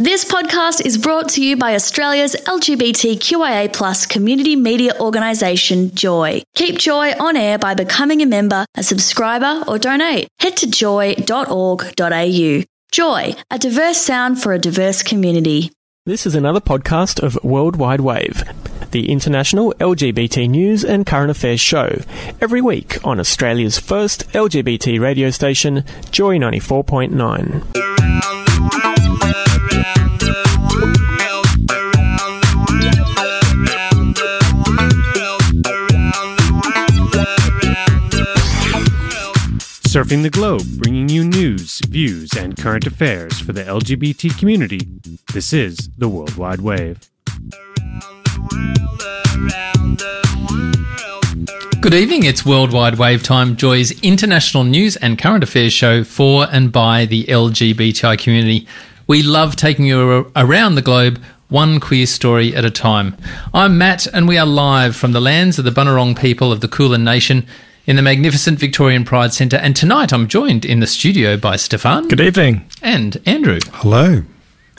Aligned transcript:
This 0.00 0.24
podcast 0.24 0.86
is 0.86 0.96
brought 0.96 1.30
to 1.30 1.44
you 1.44 1.56
by 1.56 1.74
Australia's 1.74 2.36
LGBTQIA 2.46 3.72
plus 3.72 4.06
community 4.06 4.54
media 4.54 4.92
organisation, 5.00 5.92
Joy. 5.92 6.44
Keep 6.54 6.78
Joy 6.78 7.14
on 7.18 7.36
air 7.36 7.58
by 7.58 7.74
becoming 7.74 8.22
a 8.22 8.26
member, 8.26 8.64
a 8.76 8.84
subscriber, 8.84 9.64
or 9.66 9.76
donate. 9.76 10.28
Head 10.38 10.56
to 10.58 10.70
joy.org.au. 10.70 12.62
Joy, 12.92 13.34
a 13.50 13.58
diverse 13.58 13.98
sound 13.98 14.40
for 14.40 14.52
a 14.52 14.58
diverse 14.60 15.02
community. 15.02 15.72
This 16.06 16.26
is 16.26 16.36
another 16.36 16.60
podcast 16.60 17.20
of 17.20 17.36
Worldwide 17.42 18.02
Wave, 18.02 18.44
the 18.92 19.10
international 19.10 19.74
LGBT 19.80 20.48
news 20.48 20.84
and 20.84 21.06
current 21.06 21.32
affairs 21.32 21.60
show, 21.60 22.00
every 22.40 22.60
week 22.60 23.04
on 23.04 23.18
Australia's 23.18 23.80
first 23.80 24.28
LGBT 24.28 25.00
radio 25.00 25.30
station, 25.30 25.82
Joy 26.12 26.38
94.9. 26.38 28.37
Surfing 39.88 40.22
the 40.22 40.28
globe, 40.28 40.66
bringing 40.76 41.08
you 41.08 41.24
news, 41.24 41.80
views, 41.88 42.36
and 42.36 42.54
current 42.58 42.86
affairs 42.86 43.40
for 43.40 43.54
the 43.54 43.64
LGBT 43.64 44.38
community. 44.38 44.80
This 45.32 45.54
is 45.54 45.88
the 45.96 46.10
Worldwide 46.10 46.60
Wave. 46.60 47.08
Good 51.80 51.94
evening, 51.94 52.24
it's 52.24 52.44
Worldwide 52.44 52.98
Wave 52.98 53.22
Time, 53.22 53.56
Joy's 53.56 53.98
international 54.02 54.64
news 54.64 54.96
and 54.96 55.18
current 55.18 55.42
affairs 55.42 55.72
show 55.72 56.04
for 56.04 56.46
and 56.52 56.70
by 56.70 57.06
the 57.06 57.24
LGBTI 57.24 58.18
community. 58.18 58.68
We 59.06 59.22
love 59.22 59.56
taking 59.56 59.86
you 59.86 60.30
around 60.36 60.74
the 60.74 60.82
globe, 60.82 61.18
one 61.48 61.80
queer 61.80 62.04
story 62.04 62.54
at 62.54 62.66
a 62.66 62.70
time. 62.70 63.16
I'm 63.54 63.78
Matt, 63.78 64.06
and 64.06 64.28
we 64.28 64.36
are 64.36 64.44
live 64.44 64.94
from 64.96 65.12
the 65.12 65.20
lands 65.22 65.58
of 65.58 65.64
the 65.64 65.70
Bunurong 65.70 66.20
people 66.20 66.52
of 66.52 66.60
the 66.60 66.68
Kulin 66.68 67.04
Nation 67.04 67.46
in 67.88 67.96
the 67.96 68.02
magnificent 68.02 68.58
Victorian 68.58 69.02
Pride 69.02 69.32
Centre. 69.32 69.56
And 69.56 69.74
tonight 69.74 70.12
I'm 70.12 70.28
joined 70.28 70.66
in 70.66 70.80
the 70.80 70.86
studio 70.86 71.38
by 71.38 71.56
Stefan. 71.56 72.06
Good 72.06 72.20
evening. 72.20 72.68
And 72.82 73.18
Andrew. 73.24 73.60
Hello. 73.72 74.24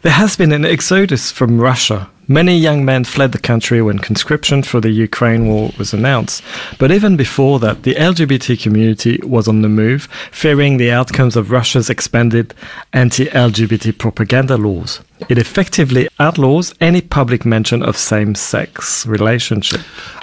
There 0.03 0.11
has 0.11 0.37
been 0.37 0.51
an 0.51 0.63
exodus 0.63 1.31
from 1.31 1.59
Russia. 1.59 2.07
Many 2.27 2.55
young 2.55 2.85
men 2.85 3.05
fled 3.05 3.31
the 3.31 3.39
country 3.39 3.81
when 3.81 3.97
conscription 3.97 4.61
for 4.61 4.79
the 4.79 4.91
Ukraine 4.91 5.47
war 5.47 5.71
was 5.79 5.91
announced. 5.91 6.43
But 6.77 6.91
even 6.91 7.17
before 7.17 7.57
that, 7.61 7.81
the 7.81 7.95
LGBT 7.95 8.61
community 8.61 9.19
was 9.23 9.47
on 9.47 9.63
the 9.63 9.69
move, 9.69 10.03
fearing 10.31 10.77
the 10.77 10.91
outcomes 10.91 11.35
of 11.35 11.49
Russia's 11.49 11.89
expanded 11.89 12.53
anti 12.93 13.25
LGBT 13.25 13.97
propaganda 13.97 14.55
laws. 14.55 15.01
It 15.27 15.37
effectively 15.37 16.07
outlaws 16.17 16.73
any 16.79 17.01
public 17.01 17.45
mention 17.45 17.83
of 17.83 17.97
same 17.97 18.35
sex 18.35 19.05
relationship. 19.05 19.81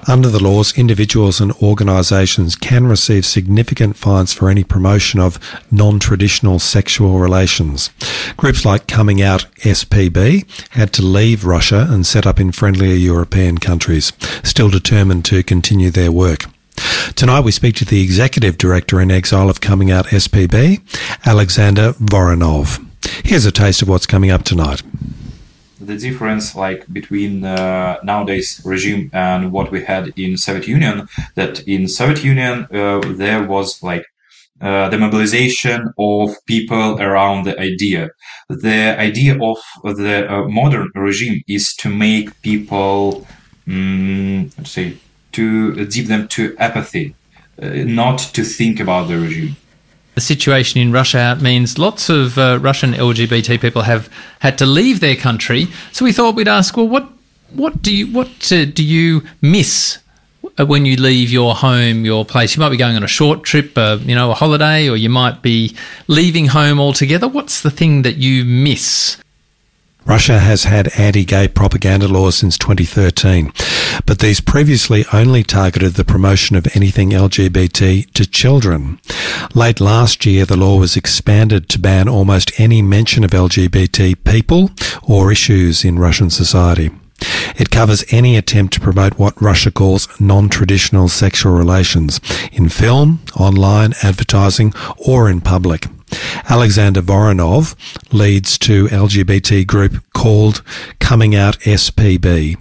Under 0.09 0.29
the 0.29 0.43
laws, 0.43 0.77
individuals 0.79 1.41
and 1.41 1.53
organisations 1.55 2.57
can 2.57 2.87
receive 2.87 3.27
significant 3.27 3.97
fines 3.97 4.33
for 4.33 4.49
any 4.49 4.65
promotion 4.65 5.21
of 5.21 5.39
non 5.71 5.99
traditional 5.99 6.59
sexual 6.59 7.19
relations. 7.19 7.91
Groups 8.37 8.65
like 8.65 8.87
Coming 8.87 9.21
Out 9.21 9.47
SPB 9.59 10.45
had 10.71 10.93
to 10.95 11.03
leave 11.03 11.45
Russia 11.45 11.87
and 11.91 12.07
set 12.07 12.27
up 12.27 12.41
in 12.41 12.53
friendlier 12.53 12.95
European 12.95 13.59
countries, 13.59 14.13
still 14.43 14.71
determined 14.71 15.25
to 15.27 15.43
continue 15.43 15.91
their 15.91 16.11
work. 16.11 16.47
Tonight 17.15 17.41
we 17.41 17.53
speak 17.53 17.75
to 17.77 17.85
the 17.85 18.03
executive 18.03 18.59
director 18.59 19.01
in 19.01 19.11
exile 19.11 19.49
of 19.49 19.61
Coming 19.61 19.91
Out 19.91 20.07
SPB, 20.07 20.81
Alexander 21.27 21.93
Voronov. 21.95 22.86
Here's 23.25 23.45
a 23.45 23.53
taste 23.53 23.83
of 23.83 23.89
what's 23.89 24.07
coming 24.07 24.31
up 24.31 24.45
tonight. 24.45 24.83
The 25.81 25.97
difference, 25.97 26.55
like 26.55 26.91
between 26.93 27.45
uh, 27.45 27.99
nowadays 28.03 28.63
regime 28.65 29.11
and 29.13 29.53
what 29.53 29.71
we 29.71 29.85
had 29.85 30.13
in 30.17 30.37
Soviet 30.37 30.67
Union, 30.67 31.09
that 31.35 31.61
in 31.67 31.87
Soviet 31.87 32.25
Union 32.25 32.67
uh, 32.73 33.01
there 33.17 33.43
was 33.43 33.83
like 33.83 34.05
uh, 34.61 34.89
the 34.89 34.97
mobilization 34.97 35.93
of 35.99 36.35
people 36.47 37.01
around 37.01 37.45
the 37.45 37.59
idea. 37.61 38.11
The 38.49 38.99
idea 38.99 39.35
of 39.43 39.59
the 39.85 40.33
uh, 40.33 40.49
modern 40.49 40.91
regime 40.95 41.43
is 41.47 41.75
to 41.77 41.91
make 41.91 42.41
people, 42.43 43.27
um, 43.69 44.51
let's 44.57 44.71
say, 44.71 44.97
to 45.33 45.85
dip 45.85 46.07
them 46.07 46.27
to 46.29 46.57
apathy, 46.59 47.15
uh, 47.61 47.69
not 47.85 48.19
to 48.19 48.45
think 48.45 48.81
about 48.81 49.09
the 49.09 49.19
regime 49.19 49.57
the 50.17 50.23
situation 50.23 50.81
in 50.81 50.91
Russia 50.93 51.39
means 51.41 51.79
lots 51.79 52.09
of 52.09 52.39
uh, 52.39 52.59
Russian 52.61 52.95
LGBT 52.95 53.61
people 53.61 53.83
have 53.83 54.09
had 54.41 54.57
to 54.59 54.67
leave 54.67 55.01
their 55.01 55.15
country. 55.15 55.69
So 55.93 56.07
we 56.07 56.13
thought 56.13 56.35
we'd 56.35 56.49
ask, 56.49 56.77
well, 56.77 56.89
what 56.89 57.09
what 57.51 57.83
do 57.83 57.95
you 57.95 58.11
what 58.11 58.51
uh, 58.51 58.65
do 58.65 58.83
you 58.83 59.23
miss 59.43 59.99
uh, 60.59 60.65
when 60.65 60.87
you 60.87 60.97
leave 60.97 61.31
your 61.31 61.55
home, 61.55 62.07
your 62.07 62.25
place? 62.25 62.57
You 62.57 62.61
might 62.61 62.71
be 62.71 62.79
going 62.79 62.97
on 62.97 63.05
a 63.05 63.09
short 63.09 63.43
trip, 63.43 63.77
uh, 63.77 63.99
you 64.01 64.15
know, 64.15 64.31
a 64.31 64.35
holiday, 64.35 64.89
or 64.89 64.97
you 64.97 65.11
might 65.11 65.43
be 65.43 65.77
leaving 66.09 66.47
home 66.47 66.81
altogether. 66.81 67.29
What's 67.29 67.61
the 67.61 67.71
thing 67.71 68.01
that 68.03 68.17
you 68.17 68.43
miss? 68.47 69.19
Russia 70.07 70.39
has 70.39 70.65
had 70.65 70.97
anti-gay 70.97 71.49
propaganda 71.49 72.07
laws 72.07 72.37
since 72.37 72.57
2013, 72.57 73.53
but 74.07 74.21
these 74.21 74.41
previously 74.41 75.05
only 75.13 75.43
targeted 75.43 75.95
the 75.95 76.05
promotion 76.05 76.55
of 76.55 76.69
anything 76.77 77.11
LGBT 77.11 78.13
to 78.13 78.31
children. 78.31 79.01
Late 79.53 79.81
last 79.81 80.25
year, 80.25 80.45
the 80.47 80.57
law 80.57 80.79
was 80.79 80.97
expanded 80.97 81.69
to 81.69 81.81
ban 81.81 82.09
almost 82.09 82.61
any 82.61 82.83
mention 82.83 83.25
of 83.25 83.33
LGBT 83.33 84.23
people 84.23 84.71
or 85.03 85.33
issues 85.33 85.85
in 85.85 85.99
Russian 85.99 86.31
society. 86.31 86.91
It 87.57 87.71
covers 87.71 88.05
any 88.11 88.37
attempt 88.37 88.75
to 88.75 88.81
promote 88.81 89.19
what 89.19 89.41
Russia 89.43 89.73
calls 89.73 90.09
non-traditional 90.21 91.09
sexual 91.09 91.53
relations 91.53 92.21
in 92.53 92.69
film, 92.69 93.21
online, 93.39 93.95
advertising, 94.05 94.73
or 94.99 95.29
in 95.29 95.41
public. 95.41 95.87
Alexander 96.49 97.03
Voronov 97.03 97.75
leads 98.13 98.57
to 98.59 98.87
LGBT 98.87 99.67
group 99.67 100.03
called 100.15 100.63
Coming 101.01 101.35
Out 101.35 101.59
SPB. 101.61 102.57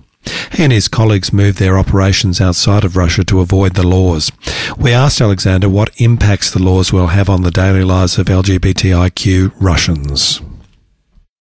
He 0.54 0.64
and 0.64 0.74
his 0.74 0.88
colleagues 0.88 1.32
moved 1.32 1.60
their 1.60 1.78
operations 1.78 2.42
outside 2.42 2.84
of 2.84 2.98
Russia 2.98 3.24
to 3.26 3.42
avoid 3.42 3.76
the 3.76 3.86
laws. 3.86 4.32
We 4.78 4.92
asked 4.92 5.22
Alexander 5.22 5.70
what 5.70 6.02
impacts 6.02 6.50
the 6.52 6.64
laws 6.64 6.92
will 6.92 7.08
have 7.08 7.30
on 7.30 7.44
the 7.44 7.52
daily 7.52 7.84
lives 7.84 8.18
of 8.18 8.26
LGBTIQ 8.26 9.54
Russians. 9.60 10.42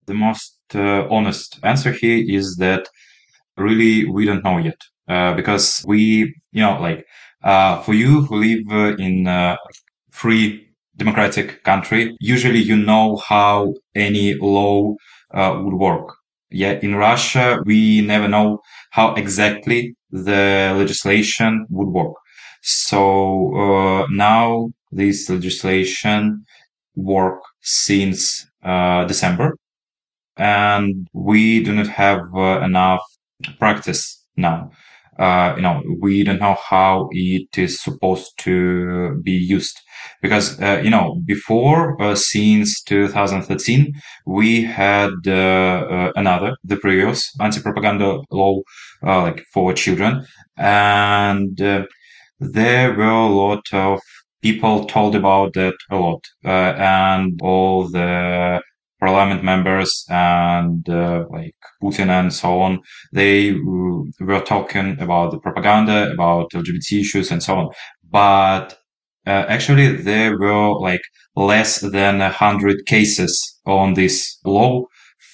The 0.05 0.13
most 0.13 0.57
uh, 0.75 1.07
honest 1.09 1.59
answer 1.63 1.93
here 1.93 2.25
is 2.27 2.57
that 2.57 2.89
really 3.55 4.09
we 4.09 4.25
don't 4.25 4.43
know 4.43 4.57
yet 4.57 4.81
uh, 5.07 5.33
because 5.33 5.83
we, 5.87 6.35
you 6.51 6.61
know, 6.61 6.77
like 6.81 7.05
uh, 7.43 7.81
for 7.83 7.93
you 7.93 8.23
who 8.23 8.35
live 8.35 8.65
uh, 8.69 9.01
in 9.01 9.27
uh, 9.27 9.55
free 10.11 10.72
democratic 10.97 11.63
country, 11.63 12.15
usually 12.19 12.59
you 12.59 12.75
know 12.77 13.17
how 13.17 13.73
any 13.95 14.35
law 14.35 14.95
uh, 15.33 15.59
would 15.63 15.73
work. 15.73 16.15
Yeah, 16.51 16.73
in 16.81 16.95
Russia, 16.95 17.59
we 17.65 18.01
never 18.01 18.27
know 18.27 18.59
how 18.91 19.15
exactly 19.15 19.95
the 20.11 20.73
legislation 20.77 21.65
would 21.69 21.87
work. 21.87 22.13
So 22.61 23.55
uh, 23.55 24.07
now 24.11 24.69
this 24.91 25.29
legislation 25.29 26.45
work 26.95 27.41
since 27.61 28.45
uh, 28.63 29.05
December, 29.05 29.57
and 30.37 31.07
we 31.13 31.63
do 31.63 31.73
not 31.73 31.87
have 31.87 32.21
uh, 32.35 32.61
enough 32.61 33.01
practice 33.59 34.23
now. 34.37 34.71
Uh, 35.19 35.53
you 35.55 35.61
know, 35.61 35.83
we 36.01 36.23
don't 36.23 36.39
know 36.39 36.57
how 36.69 37.07
it 37.11 37.57
is 37.57 37.81
supposed 37.81 38.33
to 38.39 39.21
be 39.23 39.31
used 39.31 39.79
because 40.23 40.59
uh, 40.61 40.81
you 40.83 40.89
know 40.89 41.21
before 41.25 42.01
uh, 42.01 42.15
since 42.15 42.81
2013 42.83 43.93
we 44.25 44.63
had 44.63 45.11
uh, 45.27 45.31
uh, 45.31 46.11
another 46.15 46.55
the 46.63 46.77
previous 46.77 47.29
anti-propaganda 47.39 48.21
law 48.31 48.59
uh, 49.05 49.21
like 49.21 49.45
for 49.53 49.73
children 49.73 50.25
and 50.57 51.57
there 52.39 52.93
were 52.93 53.03
a 53.03 53.27
lot 53.27 53.65
of 53.73 53.99
people 54.41 54.85
told 54.85 55.13
about 55.15 55.53
that 55.53 55.75
a 55.91 55.95
lot 55.95 56.23
and 56.43 57.39
all 57.41 57.87
the 57.89 58.61
parliament 58.99 59.43
members 59.43 60.05
and 60.09 60.87
like 61.29 61.55
Putin 61.83 62.07
and 62.07 62.33
so 62.33 62.61
on, 62.61 62.79
they 63.11 63.53
were 64.21 64.39
talking 64.45 64.97
about 65.01 65.31
the 65.31 65.39
propaganda, 65.39 66.09
about 66.13 66.51
LGBT 66.51 67.01
issues 67.01 67.29
and 67.29 67.43
so 67.43 67.55
on. 67.55 67.69
But 68.09 68.77
uh, 69.25 69.45
actually 69.47 69.95
there 69.97 70.37
were 70.37 70.79
like 70.79 71.01
less 71.35 71.79
than 71.79 72.21
a 72.21 72.29
hundred 72.29 72.85
cases 72.85 73.59
on 73.65 73.93
this 73.93 74.39
law 74.45 74.83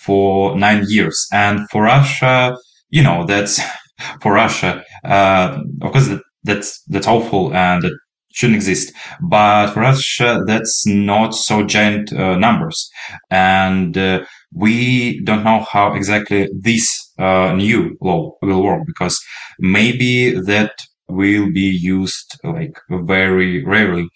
for 0.05 0.55
nine 0.57 0.85
years. 0.87 1.27
And 1.33 1.69
for 1.69 1.83
Russia, 1.83 2.55
you 2.89 3.03
know, 3.03 3.25
that's 3.25 3.59
for 4.21 4.33
Russia, 4.33 4.83
uh, 5.03 5.59
of 5.81 5.91
course 5.91 6.09
that's, 6.43 6.81
that's 6.87 7.07
awful 7.07 7.53
and 7.53 7.83
it 7.83 7.93
shouldn't 8.33 8.55
exist. 8.57 8.93
But 9.21 9.71
for 9.73 9.83
us, 9.83 10.21
uh, 10.21 10.39
that's 10.45 10.85
not 10.85 11.33
so 11.35 11.65
giant 11.65 12.13
uh, 12.13 12.37
numbers. 12.37 12.89
And 13.29 13.97
uh, 13.97 14.23
we 14.53 15.21
don't 15.23 15.43
know 15.43 15.65
how 15.69 15.93
exactly 15.93 16.47
this 16.59 16.87
uh, 17.19 17.53
new 17.55 17.97
law 18.01 18.33
will 18.41 18.63
work 18.63 18.83
because 18.85 19.19
maybe 19.59 20.31
that 20.31 20.71
will 21.09 21.51
be 21.51 21.69
used 21.81 22.39
like 22.43 22.77
very 22.89 23.63
rarely. 23.65 24.07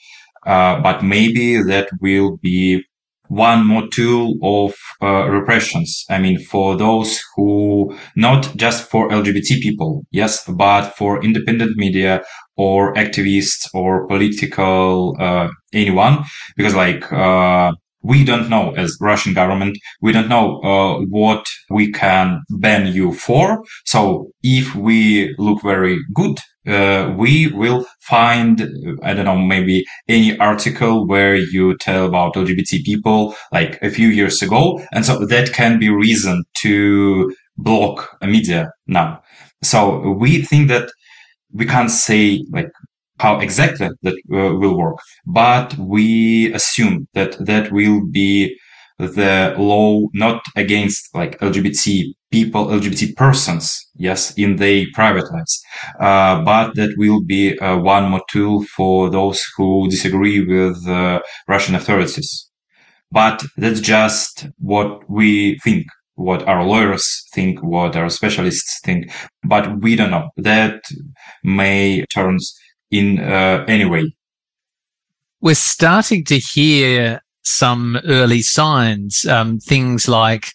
Uh, 0.46 0.82
but 0.82 1.04
maybe 1.04 1.62
that 1.62 1.90
will 2.02 2.38
be 2.38 2.84
one 3.30 3.66
more 3.66 3.88
tool 3.92 4.36
of 4.44 4.76
uh, 5.02 5.28
repressions. 5.30 6.04
I 6.10 6.20
mean, 6.20 6.40
for 6.40 6.76
those 6.78 7.22
who 7.36 7.96
not 8.16 8.56
just 8.58 8.90
for 8.90 9.12
LGBT 9.12 9.62
people, 9.62 10.04
yes, 10.12 10.44
but 10.48 10.92
for 10.98 11.24
independent 11.24 11.78
media 11.78 12.22
or 12.58 12.94
activists 12.96 13.68
or 13.74 14.08
political 14.08 15.16
uh, 15.20 15.48
anyone, 15.74 16.24
because 16.58 16.76
like 16.76 17.12
uh, 17.12 17.72
we 18.04 18.24
don't 18.24 18.50
know 18.50 18.74
as 18.76 18.98
Russian 19.00 19.34
government, 19.34 19.78
we 20.02 20.12
don't 20.12 20.30
know 20.30 20.60
uh, 20.62 21.00
what 21.10 21.46
we 21.70 21.92
can 21.92 22.42
ban 22.50 22.94
you 22.94 23.14
for. 23.14 23.64
So 23.86 24.32
if 24.44 24.76
we 24.76 25.34
look 25.38 25.62
very 25.64 25.98
good, 26.14 26.38
uh, 26.68 27.14
we 27.18 27.48
will 27.48 27.86
find, 28.02 28.70
I 29.04 29.14
don't 29.14 29.26
know, 29.26 29.38
maybe 29.38 29.86
any 30.08 30.38
article 30.40 31.08
where 31.08 31.36
you 31.36 31.78
tell 31.78 32.06
about 32.06 32.36
LGBT 32.36 32.84
people 32.86 33.36
like 33.52 33.82
a 33.82 33.90
few 33.90 34.10
years 34.10 34.42
ago. 34.42 34.82
And 34.94 35.06
so 35.06 35.26
that 35.26 35.54
can 35.54 35.80
be 35.80 35.90
reason 35.90 36.44
to 36.62 37.34
block 37.58 38.18
a 38.22 38.28
media 38.28 38.72
now. 38.88 39.22
So 39.62 40.12
we 40.12 40.42
think 40.42 40.68
that 40.70 40.90
we 41.54 41.66
can't 41.66 41.92
say 41.92 42.46
like 42.52 42.72
how 43.20 43.40
exactly 43.40 43.90
that 44.02 44.16
uh, 44.34 44.56
will 44.58 44.78
work, 44.78 44.98
but 45.26 45.76
we 45.78 46.54
assume 46.54 47.08
that 47.14 47.38
that 47.46 47.72
will 47.72 48.02
be 48.12 48.56
the 49.00 49.56
law 49.58 50.02
not 50.14 50.42
against 50.56 51.14
like 51.16 51.40
LGBT 51.40 52.14
people, 52.32 52.66
LGBT 52.68 53.16
persons, 53.16 53.90
yes, 53.96 54.34
in 54.38 54.56
their 54.58 54.86
private 54.94 55.32
lives, 55.32 55.62
uh, 56.00 56.42
but 56.44 56.76
that 56.76 56.94
will 56.98 57.22
be 57.22 57.58
uh, 57.60 57.78
one 57.78 58.10
more 58.10 58.22
tool 58.32 58.64
for 58.76 59.10
those 59.10 59.44
who 59.58 59.88
disagree 59.90 60.42
with 60.46 60.88
uh, 60.88 61.20
Russian 61.48 61.76
authorities. 61.76 62.50
But 63.12 63.44
that's 63.58 63.80
just 63.80 64.48
what 64.60 65.10
we 65.10 65.58
think, 65.64 65.86
what 66.16 66.48
our 66.48 66.64
lawyers 66.66 67.26
think, 67.34 67.62
what 67.64 67.96
our 67.96 68.10
specialists 68.10 68.80
think, 68.84 69.12
but 69.44 69.82
we 69.82 69.96
don't 69.96 70.12
know. 70.12 70.30
That 70.38 70.82
may 71.44 72.06
turns 72.14 72.56
in 72.94 73.20
uh, 73.20 73.66
any 73.68 73.86
way. 73.86 74.14
We're 75.42 75.56
starting 75.56 76.24
to 76.26 76.38
hear 76.38 77.22
some 77.44 78.00
early 78.06 78.42
signs, 78.42 79.26
um, 79.26 79.60
things 79.60 80.08
like 80.08 80.54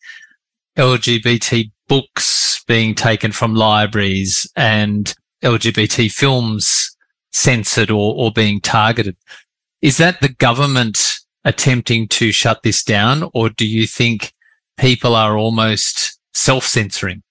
LGBT 0.79 1.71
books 1.89 2.65
being 2.67 2.95
taken 2.95 3.33
from 3.33 3.55
libraries 3.55 4.51
and 4.57 5.15
LGBT 5.43 6.11
films 6.11 6.97
censored 7.33 7.91
or, 7.91 8.15
or 8.17 8.33
being 8.33 8.61
targeted. 8.61 9.17
Is 9.83 9.97
that 9.99 10.21
the 10.21 10.29
government 10.29 11.19
attempting 11.45 12.09
to 12.09 12.33
shut 12.33 12.63
this 12.63 12.83
down, 12.83 13.29
or 13.35 13.49
do 13.51 13.67
you 13.67 13.87
think 13.87 14.33
people 14.77 15.15
are 15.15 15.37
almost 15.37 16.19
self 16.35 16.65
censoring? 16.65 17.23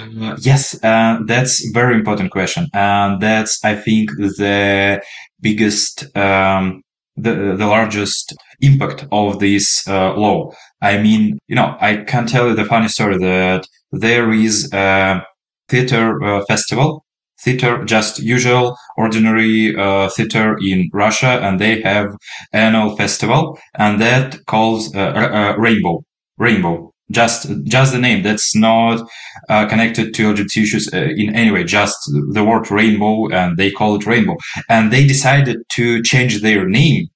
Uh, 0.00 0.36
yes, 0.40 0.82
uh, 0.82 1.18
that's 1.26 1.68
very 1.72 1.94
important 1.94 2.30
question. 2.30 2.66
And 2.72 3.20
that's, 3.20 3.62
I 3.64 3.74
think, 3.74 4.10
the 4.16 5.02
biggest, 5.40 6.16
um, 6.16 6.82
the, 7.16 7.54
the 7.58 7.66
largest 7.66 8.34
impact 8.60 9.06
of 9.12 9.38
this 9.40 9.86
uh, 9.86 10.14
law. 10.14 10.52
I 10.80 10.98
mean, 10.98 11.38
you 11.48 11.56
know, 11.56 11.76
I 11.80 11.98
can 11.98 12.26
tell 12.26 12.48
you 12.48 12.54
the 12.54 12.64
funny 12.64 12.88
story 12.88 13.18
that 13.18 13.66
there 13.92 14.32
is 14.32 14.72
a 14.72 15.22
theater 15.68 16.22
uh, 16.22 16.44
festival, 16.46 17.04
theater, 17.42 17.84
just 17.84 18.20
usual, 18.20 18.76
ordinary 18.96 19.76
uh, 19.76 20.08
theater 20.08 20.56
in 20.62 20.88
Russia, 20.94 21.40
and 21.42 21.58
they 21.60 21.82
have 21.82 22.16
annual 22.52 22.96
festival, 22.96 23.58
and 23.74 24.00
that 24.00 24.38
calls 24.46 24.94
uh, 24.94 25.54
Rainbow. 25.58 26.02
Rainbow 26.38 26.92
just 27.10 27.48
just 27.64 27.92
the 27.92 27.98
name. 27.98 28.22
That's 28.22 28.54
not 28.54 29.08
uh, 29.48 29.66
connected 29.66 30.14
to 30.14 30.32
LGBT 30.34 30.62
issues 30.62 30.88
uh, 30.92 31.08
in 31.16 31.34
any 31.34 31.50
way. 31.50 31.64
Just 31.64 31.98
the 32.32 32.44
word 32.44 32.70
rainbow 32.70 33.28
and 33.28 33.56
they 33.56 33.70
call 33.70 33.96
it 33.96 34.06
rainbow. 34.06 34.36
And 34.68 34.92
they 34.92 35.06
decided 35.06 35.58
to 35.70 36.02
change 36.02 36.40
their 36.40 36.68
name 36.68 37.08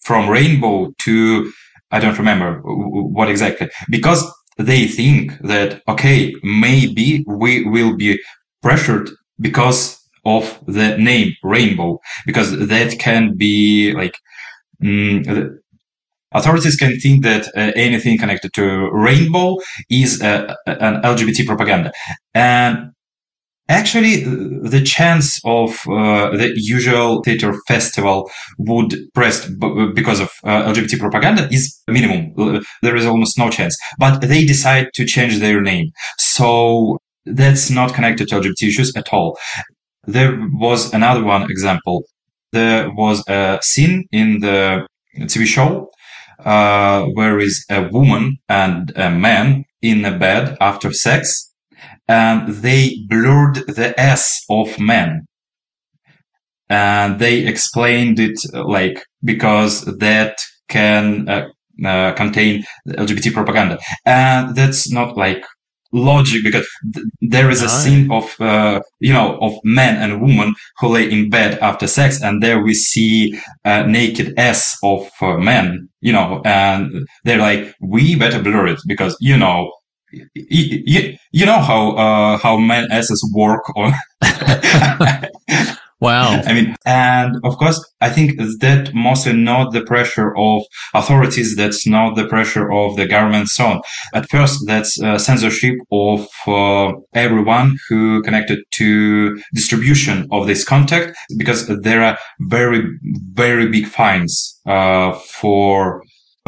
from 0.00 0.28
rainbow 0.28 0.92
to 1.00 1.52
i 1.90 1.98
don't 1.98 2.18
remember 2.18 2.60
what 2.64 3.30
exactly. 3.30 3.68
Because 3.90 4.22
they 4.56 4.86
think 4.86 5.38
that 5.40 5.82
okay 5.88 6.34
maybe 6.42 7.24
we 7.26 7.64
will 7.64 7.96
be 7.96 8.18
pressured 8.62 9.10
because 9.40 9.98
of 10.24 10.58
the 10.66 10.96
name 10.98 11.32
rainbow. 11.42 11.98
Because 12.26 12.68
that 12.68 12.98
can 12.98 13.36
be 13.36 13.94
like 13.94 14.16
mm, 14.82 15.58
Authorities 16.32 16.76
can 16.76 16.98
think 17.00 17.24
that 17.24 17.48
uh, 17.56 17.72
anything 17.74 18.18
connected 18.18 18.52
to 18.54 18.90
rainbow 18.92 19.56
is 19.88 20.20
uh, 20.20 20.54
an 20.66 21.00
LGBT 21.02 21.46
propaganda. 21.46 21.90
And 22.34 22.90
actually, 23.70 24.24
the 24.24 24.82
chance 24.84 25.40
of 25.44 25.70
uh, 25.88 26.36
the 26.36 26.52
usual 26.54 27.22
theater 27.22 27.54
festival 27.66 28.30
would 28.58 28.94
press 29.14 29.48
because 29.94 30.20
of 30.20 30.30
uh, 30.44 30.70
LGBT 30.70 30.98
propaganda 30.98 31.48
is 31.50 31.80
minimum. 31.88 32.62
There 32.82 32.96
is 32.96 33.06
almost 33.06 33.38
no 33.38 33.48
chance. 33.48 33.78
But 33.98 34.20
they 34.20 34.44
decide 34.44 34.88
to 34.94 35.06
change 35.06 35.38
their 35.38 35.62
name. 35.62 35.92
So 36.18 36.98
that's 37.24 37.70
not 37.70 37.94
connected 37.94 38.28
to 38.28 38.40
LGBT 38.40 38.68
issues 38.68 38.94
at 38.96 39.14
all. 39.14 39.38
There 40.06 40.38
was 40.52 40.92
another 40.92 41.24
one 41.24 41.50
example. 41.50 42.04
There 42.52 42.90
was 42.90 43.22
a 43.28 43.60
scene 43.62 44.06
in 44.12 44.40
the 44.40 44.86
TV 45.20 45.46
show 45.46 45.90
uh, 46.44 47.04
where 47.14 47.38
is 47.38 47.64
a 47.70 47.88
woman 47.88 48.38
and 48.48 48.92
a 48.96 49.10
man 49.10 49.64
in 49.82 50.04
a 50.04 50.16
bed 50.16 50.56
after 50.60 50.92
sex, 50.92 51.52
and 52.08 52.48
they 52.48 53.04
blurred 53.08 53.56
the 53.66 53.94
S 53.98 54.44
of 54.50 54.78
man. 54.78 55.26
And 56.70 57.18
they 57.18 57.46
explained 57.46 58.18
it 58.20 58.38
like 58.52 59.02
because 59.24 59.84
that 59.98 60.38
can 60.68 61.28
uh, 61.28 61.48
uh, 61.84 62.12
contain 62.12 62.64
LGBT 62.88 63.32
propaganda. 63.32 63.78
And 64.04 64.54
that's 64.54 64.90
not 64.92 65.16
like 65.16 65.44
logic 65.92 66.42
because 66.44 66.68
th- 66.92 67.06
there 67.20 67.50
is 67.50 67.62
a 67.62 67.68
scene 67.68 68.10
of 68.12 68.38
uh, 68.40 68.80
you 69.00 69.12
know 69.12 69.38
of 69.40 69.54
men 69.64 69.96
and 69.96 70.20
women 70.20 70.54
who 70.78 70.88
lay 70.88 71.10
in 71.10 71.30
bed 71.30 71.58
after 71.60 71.86
sex 71.86 72.22
and 72.22 72.42
there 72.42 72.62
we 72.62 72.74
see 72.74 73.38
a 73.64 73.86
naked 73.86 74.34
s 74.38 74.76
of 74.82 75.08
uh, 75.22 75.36
men 75.38 75.88
you 76.00 76.12
know 76.12 76.42
and 76.44 77.06
they're 77.24 77.38
like 77.38 77.74
we 77.80 78.16
better 78.16 78.42
blur 78.42 78.66
it 78.66 78.80
because 78.86 79.16
you 79.20 79.36
know 79.36 79.72
you, 80.34 81.16
you 81.32 81.46
know 81.46 81.58
how 81.58 81.90
uh, 81.92 82.38
how 82.38 82.56
men 82.56 82.86
asses 82.90 83.22
work 83.34 83.62
on 83.76 83.92
Wow. 86.00 86.40
I 86.46 86.52
mean, 86.52 86.76
and 86.86 87.36
of 87.42 87.56
course, 87.56 87.84
I 88.00 88.08
think 88.08 88.38
that 88.38 88.92
mostly 88.94 89.32
not 89.32 89.72
the 89.72 89.82
pressure 89.82 90.36
of 90.36 90.62
authorities. 90.94 91.56
That's 91.56 91.86
not 91.86 92.14
the 92.14 92.26
pressure 92.26 92.70
of 92.70 92.96
the 92.96 93.06
government. 93.06 93.48
So 93.48 93.66
on. 93.66 93.80
At 94.14 94.28
first, 94.30 94.64
that's 94.66 95.00
uh, 95.02 95.18
censorship 95.18 95.74
of 95.90 96.28
uh, 96.46 96.92
everyone 97.14 97.78
who 97.88 98.22
connected 98.22 98.60
to 98.74 99.36
distribution 99.54 100.28
of 100.30 100.46
this 100.46 100.64
content 100.64 101.16
because 101.36 101.66
there 101.66 102.02
are 102.02 102.16
very, 102.40 102.82
very 103.32 103.68
big 103.68 103.86
fines, 103.86 104.60
uh, 104.66 105.12
for 105.12 106.02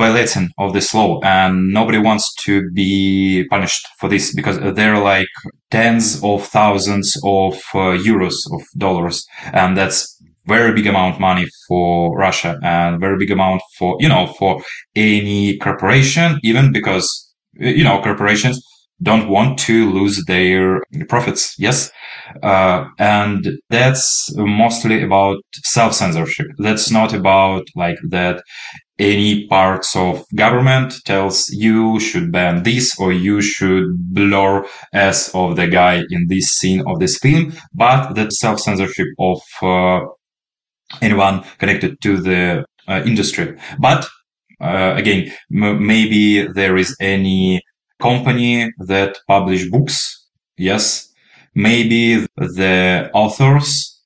violating 0.04 0.48
of 0.58 0.72
this 0.72 0.94
law 0.94 1.20
and 1.22 1.52
nobody 1.78 1.98
wants 1.98 2.26
to 2.44 2.52
be 2.72 3.44
punished 3.50 3.84
for 3.98 4.08
this 4.08 4.34
because 4.34 4.56
there 4.74 4.94
are 4.94 5.04
like 5.14 5.28
tens 5.70 6.06
of 6.24 6.46
thousands 6.46 7.08
of 7.24 7.54
uh, 7.74 7.96
euros 8.10 8.36
of 8.56 8.62
dollars 8.78 9.16
and 9.52 9.76
that's 9.76 9.98
very 10.46 10.72
big 10.72 10.86
amount 10.86 11.14
of 11.14 11.20
money 11.20 11.46
for 11.68 12.16
Russia 12.16 12.58
and 12.62 13.00
very 13.00 13.16
big 13.18 13.30
amount 13.30 13.62
for, 13.78 13.96
you 14.00 14.08
know, 14.08 14.26
for 14.38 14.62
any 14.96 15.56
corporation, 15.58 16.38
even 16.42 16.72
because, 16.72 17.06
you 17.54 17.84
know, 17.84 18.02
corporations 18.02 18.60
don't 19.02 19.28
want 19.28 19.58
to 19.60 19.90
lose 19.90 20.24
their 20.26 20.82
profits. 21.08 21.54
Yes. 21.58 21.90
Uh, 22.42 22.86
and 22.98 23.48
that's 23.70 24.32
mostly 24.36 25.02
about 25.02 25.38
self 25.64 25.94
censorship. 25.94 26.46
That's 26.58 26.90
not 26.90 27.12
about 27.14 27.64
like 27.76 27.98
that 28.10 28.42
any 28.98 29.46
parts 29.48 29.96
of 29.96 30.24
government 30.36 30.94
tells 31.06 31.48
you 31.50 31.98
should 32.00 32.30
ban 32.32 32.62
this 32.62 32.98
or 33.00 33.12
you 33.12 33.40
should 33.40 33.86
blur 34.14 34.64
as 34.92 35.30
of 35.34 35.56
the 35.56 35.66
guy 35.66 36.04
in 36.10 36.26
this 36.28 36.48
scene 36.50 36.82
of 36.86 37.00
this 37.00 37.18
film, 37.18 37.52
but 37.74 38.14
that 38.14 38.32
self 38.32 38.60
censorship 38.60 39.08
of 39.18 39.40
uh, 39.62 40.00
anyone 41.02 41.44
connected 41.58 42.00
to 42.02 42.18
the 42.18 42.64
uh, 42.88 43.02
industry. 43.04 43.56
But 43.78 44.08
uh, 44.60 44.94
again, 44.96 45.32
m- 45.54 45.86
maybe 45.86 46.46
there 46.46 46.76
is 46.76 46.96
any 47.00 47.62
company 48.00 48.72
that 48.78 49.18
publish 49.26 49.70
books. 49.70 50.26
Yes. 50.56 51.12
Maybe 51.54 52.26
the 52.36 53.10
authors 53.12 54.00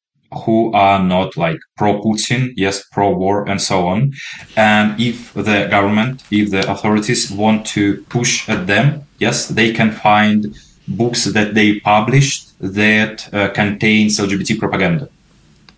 who 0.45 0.73
are 0.73 1.03
not 1.03 1.37
like 1.37 1.59
pro 1.77 2.01
Putin, 2.01 2.53
yes, 2.57 2.85
pro 2.91 3.15
war 3.15 3.49
and 3.49 3.61
so 3.61 3.87
on. 3.87 4.13
And 4.57 5.01
if 5.01 5.33
the 5.35 5.69
government, 5.71 6.23
if 6.31 6.51
the 6.51 6.71
authorities 6.71 7.31
want 7.31 7.67
to 7.67 8.03
push 8.09 8.49
at 8.49 8.67
them, 8.67 9.07
yes, 9.19 9.49
they 9.49 9.73
can 9.73 9.93
find 9.93 10.57
books 10.89 11.25
that 11.25 11.55
they 11.55 11.81
published 11.81 12.53
that 12.61 13.33
uh, 13.33 13.49
contains 13.51 14.19
LGBT 14.19 14.59
propaganda. 14.59 15.09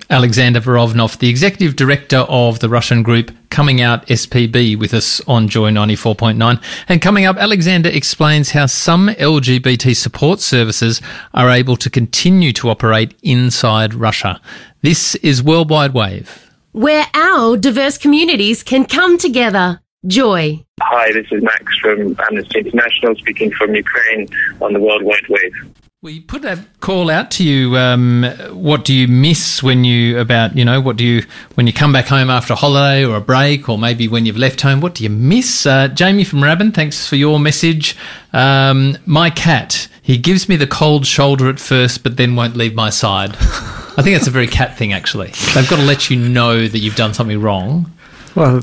Alexander 0.08 0.60
Voronov, 0.60 1.18
the 1.18 1.28
executive 1.28 1.74
director 1.74 2.18
of 2.28 2.60
the 2.60 2.68
Russian 2.68 3.02
group 3.02 3.32
Coming 3.50 3.80
Out 3.80 4.06
SPB, 4.06 4.78
with 4.78 4.94
us 4.94 5.20
on 5.26 5.48
Joy 5.48 5.70
94.9. 5.70 6.62
And 6.88 7.02
coming 7.02 7.24
up, 7.24 7.36
Alexander 7.36 7.88
explains 7.88 8.50
how 8.50 8.66
some 8.66 9.08
LGBT 9.08 9.96
support 9.96 10.40
services 10.40 11.02
are 11.34 11.50
able 11.50 11.76
to 11.76 11.90
continue 11.90 12.52
to 12.52 12.70
operate 12.70 13.14
inside 13.22 13.94
Russia. 13.94 14.40
This 14.82 15.16
is 15.16 15.42
Worldwide 15.42 15.92
Wave. 15.92 16.52
Where 16.70 17.06
our 17.14 17.56
diverse 17.56 17.98
communities 17.98 18.62
can 18.62 18.84
come 18.84 19.18
together. 19.18 19.80
Joy. 20.06 20.64
Hi, 20.82 21.10
this 21.12 21.26
is 21.32 21.42
Max 21.42 21.76
from 21.78 22.14
Amnesty 22.20 22.60
International 22.60 23.16
speaking 23.16 23.50
from 23.50 23.74
Ukraine 23.74 24.28
on 24.60 24.72
the 24.72 24.78
Worldwide 24.78 25.26
Wave. 25.28 25.74
We 26.02 26.20
put 26.20 26.44
a 26.44 26.62
call 26.80 27.10
out 27.10 27.30
to 27.32 27.42
you. 27.42 27.78
Um, 27.78 28.24
what 28.50 28.84
do 28.84 28.92
you 28.92 29.08
miss 29.08 29.62
when 29.62 29.82
you 29.82 30.18
about 30.18 30.54
you 30.54 30.62
know 30.62 30.78
what 30.78 30.96
do 30.98 31.04
you 31.04 31.24
when 31.54 31.66
you 31.66 31.72
come 31.72 31.90
back 31.90 32.04
home 32.04 32.28
after 32.28 32.52
a 32.52 32.56
holiday 32.56 33.02
or 33.02 33.16
a 33.16 33.20
break 33.22 33.66
or 33.70 33.78
maybe 33.78 34.06
when 34.06 34.26
you've 34.26 34.36
left 34.36 34.60
home? 34.60 34.82
What 34.82 34.94
do 34.94 35.04
you 35.04 35.08
miss? 35.08 35.64
Uh, 35.64 35.88
Jamie 35.88 36.24
from 36.24 36.44
Rabin, 36.44 36.70
thanks 36.70 37.08
for 37.08 37.16
your 37.16 37.40
message. 37.40 37.96
Um, 38.34 38.98
my 39.06 39.30
cat, 39.30 39.88
he 40.02 40.18
gives 40.18 40.50
me 40.50 40.56
the 40.56 40.66
cold 40.66 41.06
shoulder 41.06 41.48
at 41.48 41.58
first, 41.58 42.02
but 42.02 42.18
then 42.18 42.36
won't 42.36 42.58
leave 42.58 42.74
my 42.74 42.90
side. 42.90 43.30
I 43.40 44.02
think 44.02 44.16
that's 44.16 44.28
a 44.28 44.30
very 44.30 44.46
cat 44.46 44.76
thing. 44.76 44.92
Actually, 44.92 45.28
they've 45.54 45.68
got 45.68 45.76
to 45.76 45.86
let 45.86 46.10
you 46.10 46.18
know 46.18 46.68
that 46.68 46.78
you've 46.78 46.96
done 46.96 47.14
something 47.14 47.40
wrong. 47.40 47.90
Well, 48.36 48.60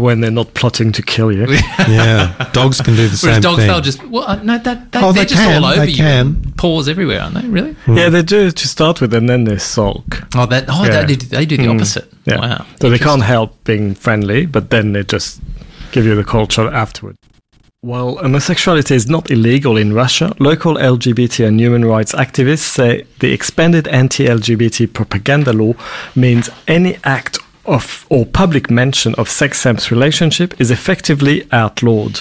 when 0.00 0.20
they're 0.20 0.30
not 0.30 0.54
plotting 0.54 0.92
to 0.92 1.02
kill 1.02 1.30
you. 1.30 1.46
yeah, 1.78 2.50
dogs 2.52 2.80
can 2.80 2.96
do 2.96 3.06
the 3.06 3.18
Whereas 3.20 3.20
same 3.20 3.40
dogs, 3.42 3.58
thing. 3.58 3.66
they'll 3.68 3.80
just 3.80 4.04
well, 4.08 4.24
uh, 4.24 4.42
no, 4.42 4.58
that 4.58 4.90
they, 4.92 4.98
Oh, 4.98 5.12
they're 5.12 5.24
they 5.24 5.28
just 5.28 5.42
can, 5.42 5.62
all 5.62 5.70
over 5.70 5.84
they 5.84 5.90
you, 5.92 5.96
can. 5.98 6.52
paws 6.56 6.88
everywhere, 6.88 7.20
aren't 7.20 7.34
they? 7.34 7.46
Really? 7.46 7.76
Yeah, 7.86 8.08
they 8.08 8.22
do 8.22 8.50
to 8.50 8.68
start 8.68 9.00
with, 9.00 9.12
and 9.14 9.28
then 9.28 9.44
they 9.44 9.58
sulk. 9.58 10.22
Oh, 10.34 10.46
that 10.46 10.64
oh, 10.68 10.84
Yeah. 10.84 11.04
they, 11.04 11.16
do, 11.16 11.26
they 11.26 11.46
do 11.46 11.56
the 11.58 11.64
Mm. 11.64 11.74
opposite. 11.76 12.10
Yeah. 12.24 12.40
Wow. 12.40 12.66
So 12.80 12.88
they 12.90 12.98
can't 12.98 13.22
help 13.22 13.62
being 13.64 13.94
friendly, 13.94 14.46
but 14.46 14.70
then 14.70 14.92
they 14.94 15.04
just 15.04 15.40
give 15.92 16.06
you 16.06 16.14
the 16.14 16.24
cold 16.24 16.50
shoulder 16.52 16.74
afterward. 16.74 17.16
While 17.82 18.16
homosexuality 18.18 18.94
is 18.94 19.08
not 19.08 19.30
illegal 19.30 19.78
in 19.78 19.94
Russia, 19.94 20.34
local 20.38 20.74
LGBT 20.74 21.46
and 21.48 21.58
human 21.58 21.82
rights 21.86 22.12
activists 22.12 22.58
say 22.58 23.04
the 23.20 23.32
expanded 23.32 23.88
anti 23.88 24.26
LGBT 24.26 24.92
propaganda 24.92 25.54
law 25.54 25.72
means 26.14 26.50
any 26.68 26.98
act 27.04 27.38
of 27.70 28.06
or 28.10 28.26
public 28.26 28.70
mention 28.70 29.14
of 29.14 29.30
sex 29.30 29.60
same 29.60 29.78
relationship 29.90 30.60
is 30.60 30.70
effectively 30.70 31.46
outlawed. 31.52 32.20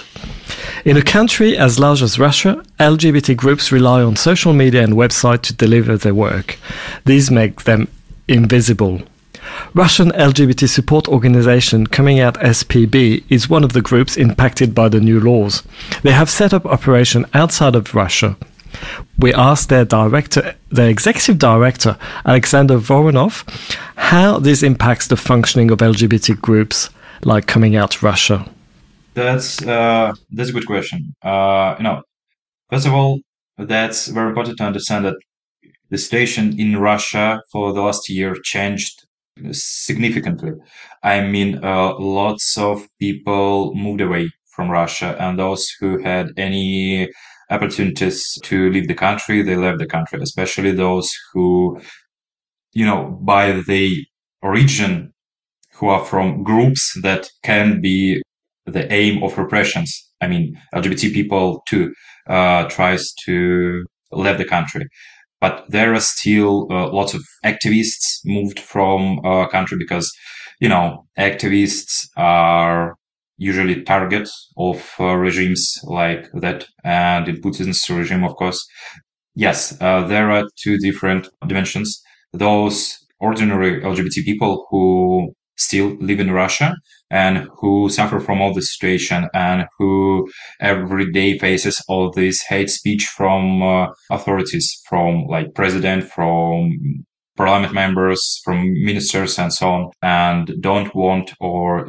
In 0.85 0.95
a 0.95 1.01
country 1.01 1.57
as 1.57 1.79
large 1.79 2.01
as 2.01 2.19
Russia, 2.19 2.63
LGBT 2.79 3.35
groups 3.35 3.71
rely 3.71 4.01
on 4.01 4.15
social 4.15 4.53
media 4.53 4.83
and 4.83 4.93
websites 4.93 5.41
to 5.43 5.53
deliver 5.53 5.97
their 5.97 6.13
work. 6.13 6.57
These 7.05 7.31
make 7.31 7.63
them 7.63 7.87
invisible. 8.27 9.01
Russian 9.73 10.11
LGBT 10.11 10.69
support 10.69 11.07
organization 11.07 11.87
Coming 11.87 12.19
Out 12.19 12.35
SPB 12.35 13.23
is 13.29 13.49
one 13.49 13.63
of 13.63 13.73
the 13.73 13.81
groups 13.81 14.17
impacted 14.17 14.73
by 14.75 14.89
the 14.89 14.99
new 14.99 15.19
laws. 15.19 15.63
They 16.03 16.11
have 16.11 16.29
set 16.29 16.53
up 16.53 16.65
operation 16.65 17.25
outside 17.33 17.75
of 17.75 17.95
Russia. 17.95 18.37
We 19.17 19.33
asked 19.33 19.69
their 19.69 19.85
director, 19.85 20.55
their 20.69 20.89
executive 20.89 21.37
director, 21.37 21.97
Alexander 22.25 22.77
Voronov, 22.77 23.43
how 23.95 24.39
this 24.39 24.63
impacts 24.63 25.07
the 25.07 25.17
functioning 25.17 25.71
of 25.71 25.79
LGBT 25.79 26.39
groups 26.41 26.89
like 27.23 27.47
Coming 27.47 27.75
Out 27.75 28.01
Russia. 28.01 28.45
That's 29.13 29.61
uh, 29.65 30.13
that's 30.31 30.49
a 30.49 30.53
good 30.53 30.65
question. 30.65 31.13
Uh, 31.21 31.75
you 31.77 31.83
know, 31.83 32.01
first 32.69 32.85
of 32.85 32.93
all, 32.93 33.19
that's 33.57 34.07
very 34.07 34.29
important 34.29 34.57
to 34.57 34.63
understand 34.63 35.05
that 35.05 35.15
the 35.89 35.97
situation 35.97 36.59
in 36.59 36.77
Russia 36.77 37.41
for 37.51 37.73
the 37.73 37.81
last 37.81 38.09
year 38.09 38.35
changed 38.43 39.05
significantly. 39.51 40.51
I 41.03 41.21
mean, 41.21 41.63
uh, 41.63 41.97
lots 41.97 42.57
of 42.57 42.87
people 42.99 43.73
moved 43.75 44.01
away 44.01 44.29
from 44.55 44.69
Russia, 44.69 45.15
and 45.19 45.39
those 45.39 45.69
who 45.79 45.97
had 46.03 46.27
any 46.37 47.09
opportunities 47.49 48.37
to 48.43 48.69
leave 48.69 48.87
the 48.87 48.93
country, 48.93 49.41
they 49.41 49.55
left 49.55 49.79
the 49.79 49.87
country. 49.87 50.19
Especially 50.21 50.71
those 50.71 51.11
who, 51.33 51.79
you 52.73 52.85
know, 52.85 53.17
by 53.21 53.51
the 53.67 54.05
origin, 54.41 55.13
who 55.73 55.87
are 55.87 56.03
from 56.05 56.43
groups 56.43 56.97
that 57.01 57.29
can 57.43 57.81
be 57.81 58.21
the 58.65 58.91
aim 58.91 59.23
of 59.23 59.37
repressions. 59.37 59.91
I 60.21 60.27
mean, 60.27 60.59
LGBT 60.75 61.13
people 61.13 61.63
too 61.67 61.93
uh, 62.27 62.65
tries 62.65 63.13
to 63.25 63.85
leave 64.11 64.37
the 64.37 64.45
country, 64.45 64.85
but 65.39 65.65
there 65.69 65.93
are 65.93 65.99
still 65.99 66.67
uh, 66.71 66.91
lots 66.91 67.13
of 67.13 67.23
activists 67.45 68.19
moved 68.25 68.59
from 68.59 69.19
uh, 69.25 69.47
country 69.47 69.77
because 69.77 70.11
you 70.59 70.67
know 70.67 71.05
activists 71.17 72.07
are 72.17 72.95
usually 73.39 73.83
targets 73.83 74.51
of 74.57 74.77
uh, 74.99 75.15
regimes 75.15 75.79
like 75.83 76.27
that, 76.33 76.67
and 76.83 77.27
in 77.27 77.41
Putin's 77.41 77.89
regime, 77.89 78.23
of 78.23 78.35
course, 78.35 78.67
yes, 79.35 79.75
uh, 79.81 80.05
there 80.05 80.29
are 80.29 80.45
two 80.61 80.77
different 80.77 81.29
dimensions. 81.47 82.01
Those 82.33 82.97
ordinary 83.19 83.81
LGBT 83.81 84.23
people 84.25 84.67
who 84.69 85.33
still 85.57 85.97
live 85.99 86.19
in 86.19 86.31
Russia 86.31 86.75
and 87.11 87.47
who 87.59 87.89
suffer 87.89 88.19
from 88.19 88.41
all 88.41 88.53
this 88.53 88.73
situation 88.73 89.27
and 89.33 89.65
who 89.77 90.29
every 90.61 91.11
day 91.11 91.37
faces 91.37 91.83
all 91.87 92.11
this 92.11 92.41
hate 92.43 92.69
speech 92.69 93.05
from 93.05 93.61
uh, 93.61 93.87
authorities, 94.09 94.81
from 94.87 95.25
like 95.27 95.53
president, 95.53 96.03
from 96.03 96.71
parliament 97.35 97.73
members, 97.73 98.41
from 98.43 98.73
ministers 98.83 99.39
and 99.39 99.53
so 99.53 99.69
on, 99.69 99.91
and 100.01 100.53
don't 100.61 100.93
want 100.95 101.33
or 101.39 101.87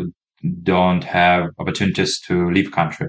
don't 0.62 1.04
have 1.04 1.50
opportunities 1.58 2.20
to 2.26 2.50
leave 2.50 2.72
country. 2.72 3.08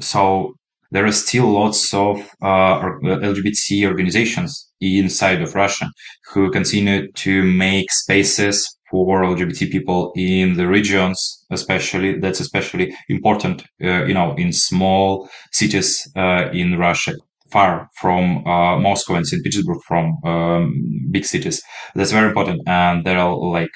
So 0.00 0.54
there 0.90 1.04
are 1.04 1.12
still 1.12 1.50
lots 1.50 1.92
of 1.92 2.20
uh, 2.40 2.80
LGBT 3.02 3.86
organizations 3.86 4.70
inside 4.80 5.42
of 5.42 5.54
Russia 5.54 5.90
who 6.32 6.50
continue 6.50 7.10
to 7.12 7.42
make 7.42 7.90
spaces 7.90 8.76
for 8.90 9.22
LGBT 9.22 9.72
people 9.72 10.12
in 10.14 10.54
the 10.56 10.68
regions, 10.68 11.44
especially 11.50 12.20
that's 12.20 12.38
especially 12.38 12.94
important, 13.08 13.64
uh, 13.82 14.04
you 14.04 14.14
know, 14.14 14.34
in 14.36 14.52
small 14.52 15.28
cities 15.50 16.08
uh, 16.16 16.48
in 16.52 16.78
Russia, 16.78 17.14
far 17.50 17.88
from 17.96 18.46
uh, 18.46 18.78
Moscow 18.78 19.14
and 19.14 19.26
St. 19.26 19.42
Petersburg, 19.42 19.78
from 19.88 20.16
um, 20.24 21.08
big 21.10 21.24
cities. 21.24 21.60
That's 21.96 22.12
very 22.12 22.28
important, 22.28 22.62
and 22.68 23.04
there 23.04 23.18
are 23.18 23.34
like 23.34 23.70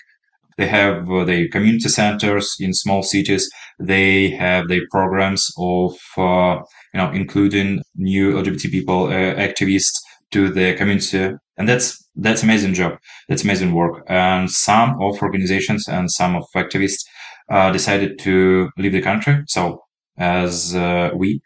they 0.58 0.66
have 0.66 1.10
uh, 1.10 1.24
their 1.24 1.48
community 1.48 1.88
centers 1.88 2.56
in 2.60 2.74
small 2.74 3.02
cities. 3.02 3.48
They 3.80 4.30
have 4.30 4.68
their 4.68 4.82
programs 4.90 5.48
of 5.56 5.96
uh, 6.18 6.58
you 6.92 6.98
know 7.00 7.10
including 7.12 7.82
new 7.96 8.34
LGBT 8.34 8.70
people, 8.70 9.06
uh, 9.06 9.34
activists 9.36 9.96
to 10.32 10.50
the 10.50 10.74
community, 10.74 11.34
and 11.56 11.68
that's 11.68 11.96
that's 12.16 12.42
amazing 12.42 12.74
job. 12.74 12.98
That's 13.28 13.44
amazing 13.44 13.72
work. 13.72 14.04
And 14.08 14.50
some 14.50 15.00
of 15.00 15.22
organizations 15.22 15.88
and 15.88 16.10
some 16.10 16.36
of 16.36 16.44
activists 16.54 17.04
uh, 17.50 17.72
decided 17.72 18.18
to 18.20 18.70
leave 18.76 18.92
the 18.92 19.00
country. 19.00 19.42
So 19.46 19.80
as 20.18 20.74
uh, 20.74 21.10
we, 21.14 21.40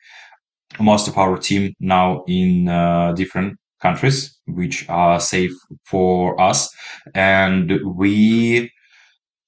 most 0.80 1.08
of 1.08 1.18
our 1.18 1.36
team 1.36 1.74
now 1.80 2.24
in 2.26 2.68
uh, 2.68 3.12
different 3.12 3.58
countries, 3.80 4.38
which 4.46 4.88
are 4.88 5.20
safe 5.20 5.52
for 5.86 6.40
us, 6.40 6.70
and 7.14 7.72
we 7.96 8.70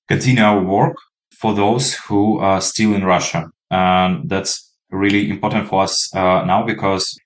continue 0.09 0.43
our 0.43 0.63
work 0.63 0.97
for 1.41 1.55
those 1.55 1.95
who 1.95 2.39
are 2.39 2.61
still 2.61 2.95
in 2.95 3.05
Russia, 3.05 3.49
and 3.71 4.29
that's 4.29 4.73
really 4.91 5.29
important 5.29 5.69
for 5.69 5.83
us 5.83 6.15
uh, 6.15 6.45
now 6.45 6.65
because 6.65 7.19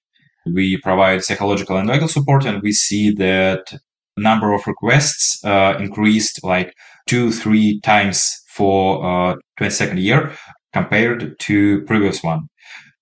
we 0.47 0.79
provide 0.83 1.23
psychological 1.25 1.77
and 1.77 1.89
legal 1.89 2.09
support, 2.09 2.45
and 2.45 2.63
we 2.63 2.73
see 2.73 3.11
that 3.13 3.79
number 4.19 4.53
of 4.53 4.67
requests 4.67 5.43
uh, 5.45 5.77
increased 5.79 6.43
like 6.43 6.75
two, 7.07 7.31
three 7.31 7.81
times 7.81 8.43
for 8.49 9.05
uh, 9.05 9.37
22nd 9.61 10.01
year 10.03 10.37
compared 10.73 11.39
to 11.41 11.83
previous 11.83 12.23
one. 12.23 12.49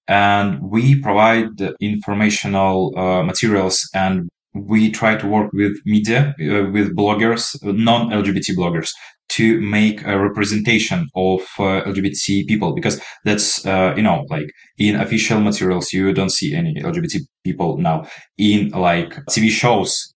And 0.09 0.61
we 0.63 1.01
provide 1.01 1.61
informational 1.81 2.97
uh, 2.97 3.23
materials 3.25 3.89
and 3.93 4.29
we 4.55 4.91
try 4.91 5.17
to 5.17 5.27
work 5.27 5.53
with 5.53 5.77
media, 5.85 6.35
uh, 6.41 6.71
with 6.71 6.97
bloggers, 6.97 7.57
non-LGBT 7.63 8.57
bloggers, 8.57 8.91
to 9.29 9.61
make 9.61 10.05
a 10.07 10.19
representation 10.19 11.09
of 11.15 11.41
uh, 11.59 11.83
LGBT 11.85 12.47
people 12.47 12.75
because 12.75 13.01
that's 13.25 13.67
uh, 13.67 13.93
you 13.97 14.03
know 14.03 14.25
like 14.31 14.51
in 14.79 14.97
official 14.97 15.41
materials 15.41 15.93
you 15.93 16.13
don't 16.13 16.33
see 16.33 16.55
any 16.55 16.75
LGBT 16.75 17.21
people 17.45 17.79
now 17.79 18.07
in 18.39 18.71
like 18.71 19.15
TV 19.27 19.51
shows. 19.51 20.13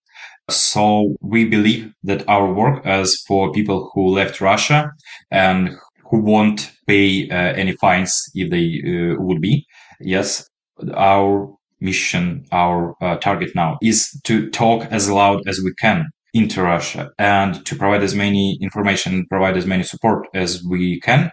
So 0.48 1.14
we 1.20 1.44
believe 1.44 1.92
that 2.02 2.28
our 2.28 2.52
work 2.52 2.84
as 2.84 3.22
for 3.26 3.52
people 3.52 3.90
who 3.94 4.08
left 4.08 4.40
Russia 4.40 4.90
and 5.30 5.76
who 6.10 6.18
won't 6.20 6.72
pay 6.88 7.28
uh, 7.30 7.34
any 7.34 7.72
fines 7.76 8.20
if 8.34 8.50
they 8.50 8.82
uh, 8.84 9.14
would 9.22 9.40
be, 9.40 9.64
yes, 10.00 10.48
our 10.94 11.48
mission, 11.80 12.44
our 12.50 12.96
uh, 13.00 13.16
target 13.18 13.54
now 13.54 13.78
is 13.80 14.10
to 14.24 14.50
talk 14.50 14.86
as 14.90 15.08
loud 15.08 15.46
as 15.46 15.60
we 15.64 15.72
can 15.80 16.06
into 16.32 16.62
Russia 16.62 17.10
and 17.18 17.64
to 17.66 17.76
provide 17.76 18.02
as 18.02 18.14
many 18.14 18.58
information, 18.60 19.26
provide 19.28 19.56
as 19.56 19.66
many 19.66 19.82
support 19.82 20.26
as 20.34 20.62
we 20.64 21.00
can. 21.00 21.32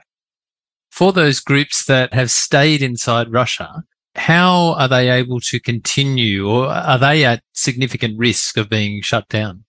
For 0.90 1.14
those 1.14 1.40
groups 1.40 1.86
that 1.86 2.14
have 2.14 2.32
stayed 2.32 2.82
inside 2.82 3.32
Russia, 3.32 3.84
how 4.16 4.74
are 4.74 4.88
they 4.88 5.10
able 5.10 5.40
to 5.42 5.60
continue 5.60 6.50
or 6.50 6.68
are 6.68 6.98
they 6.98 7.24
at 7.24 7.44
significant 7.54 8.18
risk 8.18 8.58
of 8.58 8.70
being 8.70 9.02
shut 9.02 9.28
down? 9.30 9.64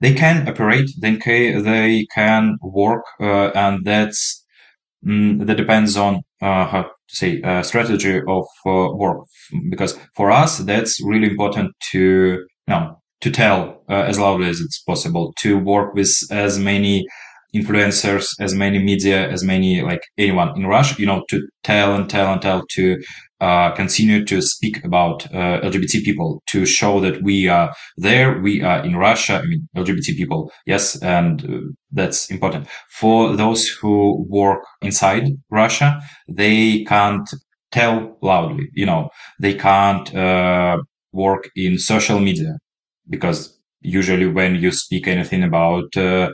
They 0.00 0.14
can 0.14 0.48
operate, 0.48 0.90
they 0.98 1.16
can, 1.16 1.62
they 1.62 2.06
can 2.14 2.56
work, 2.62 3.04
uh, 3.20 3.50
and 3.54 3.84
that's, 3.84 4.44
mm, 5.06 5.46
that 5.46 5.56
depends 5.56 5.96
on, 5.96 6.22
uh, 6.40 6.66
how 6.66 6.82
to 6.82 7.16
say, 7.16 7.42
uh, 7.42 7.62
strategy 7.62 8.18
of 8.26 8.46
uh, 8.66 8.88
work. 8.94 9.26
Because 9.68 9.98
for 10.16 10.30
us, 10.30 10.58
that's 10.58 11.02
really 11.02 11.28
important 11.28 11.72
to, 11.92 11.98
you 11.98 12.46
know, 12.66 12.99
to 13.20 13.30
tell 13.30 13.82
uh, 13.88 14.04
as 14.06 14.18
loudly 14.18 14.48
as 14.48 14.60
it's 14.60 14.80
possible, 14.82 15.32
to 15.38 15.58
work 15.58 15.94
with 15.94 16.10
as 16.30 16.58
many 16.58 17.06
influencers, 17.54 18.28
as 18.40 18.54
many 18.54 18.78
media, 18.78 19.28
as 19.28 19.42
many 19.42 19.82
like 19.82 20.02
anyone 20.18 20.56
in 20.56 20.66
Russia, 20.66 20.94
you 20.98 21.06
know, 21.06 21.24
to 21.28 21.46
tell 21.64 21.94
and 21.94 22.08
tell 22.08 22.32
and 22.32 22.40
tell 22.40 22.64
to 22.70 22.96
uh, 23.40 23.72
continue 23.72 24.24
to 24.24 24.40
speak 24.42 24.84
about 24.84 25.26
uh, 25.34 25.60
LGBT 25.62 26.04
people, 26.04 26.42
to 26.46 26.66
show 26.66 27.00
that 27.00 27.22
we 27.22 27.48
are 27.48 27.72
there, 27.96 28.38
we 28.40 28.62
are 28.62 28.84
in 28.84 28.96
Russia. 28.96 29.40
I 29.42 29.46
mean, 29.46 29.68
LGBT 29.76 30.16
people, 30.16 30.52
yes, 30.66 31.00
and 31.02 31.42
uh, 31.44 31.70
that's 31.90 32.30
important. 32.30 32.68
For 32.90 33.34
those 33.36 33.68
who 33.68 34.26
work 34.28 34.62
inside 34.82 35.24
Russia, 35.50 36.00
they 36.28 36.84
can't 36.84 37.28
tell 37.72 38.18
loudly, 38.20 38.68
you 38.74 38.84
know, 38.84 39.08
they 39.40 39.54
can't 39.54 40.14
uh, 40.14 40.78
work 41.12 41.48
in 41.56 41.78
social 41.78 42.20
media 42.20 42.58
because 43.10 43.58
usually 43.82 44.26
when 44.26 44.56
you 44.56 44.70
speak 44.70 45.06
anything 45.08 45.42
about 45.42 45.96
uh, 45.96 46.30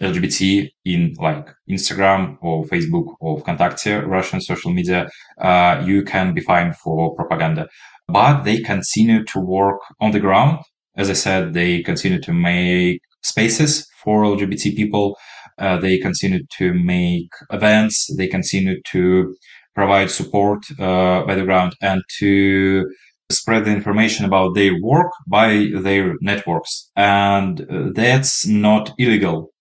LGBT 0.00 0.70
in 0.84 1.14
like 1.18 1.48
Instagram 1.70 2.36
or 2.42 2.64
Facebook 2.64 3.14
or 3.20 3.40
Vkontakte, 3.40 4.06
Russian 4.06 4.40
social 4.40 4.72
media, 4.72 5.08
uh, 5.40 5.82
you 5.86 6.02
can 6.02 6.34
be 6.34 6.40
fined 6.40 6.76
for 6.76 7.14
propaganda. 7.14 7.68
But 8.08 8.42
they 8.42 8.60
continue 8.60 9.24
to 9.26 9.40
work 9.40 9.80
on 10.00 10.10
the 10.10 10.20
ground. 10.20 10.58
As 10.96 11.10
I 11.10 11.14
said, 11.14 11.54
they 11.54 11.82
continue 11.82 12.20
to 12.20 12.32
make 12.32 13.00
spaces 13.22 13.88
for 14.02 14.24
LGBT 14.24 14.76
people. 14.76 15.16
Uh, 15.58 15.78
they 15.78 15.98
continue 15.98 16.40
to 16.58 16.74
make 16.74 17.30
events. 17.50 18.14
They 18.16 18.26
continue 18.26 18.80
to 18.92 19.34
provide 19.74 20.10
support 20.10 20.64
uh, 20.78 21.24
by 21.24 21.34
the 21.34 21.44
ground 21.44 21.74
and 21.80 22.02
to 22.18 22.84
spread 23.30 23.64
the 23.64 23.70
information 23.70 24.24
about 24.24 24.54
their 24.54 24.80
work 24.80 25.12
by 25.26 25.68
their 25.74 26.14
networks. 26.20 26.90
And 26.96 27.60
uh, 27.62 27.90
that's 27.94 28.46
not 28.46 28.92
illegal. 28.98 29.52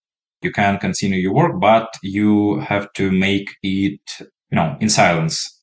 You 0.41 0.51
can 0.51 0.77
continue 0.77 1.19
your 1.19 1.33
work, 1.33 1.59
but 1.59 1.87
you 2.03 2.59
have 2.59 2.91
to 2.93 3.11
make 3.11 3.49
it, 3.63 4.01
you 4.19 4.55
know, 4.55 4.75
in 4.79 4.89
silence. 4.89 5.61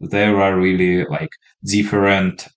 There 0.00 0.40
are 0.40 0.56
really 0.58 1.04
like 1.04 1.30
different 1.64 2.48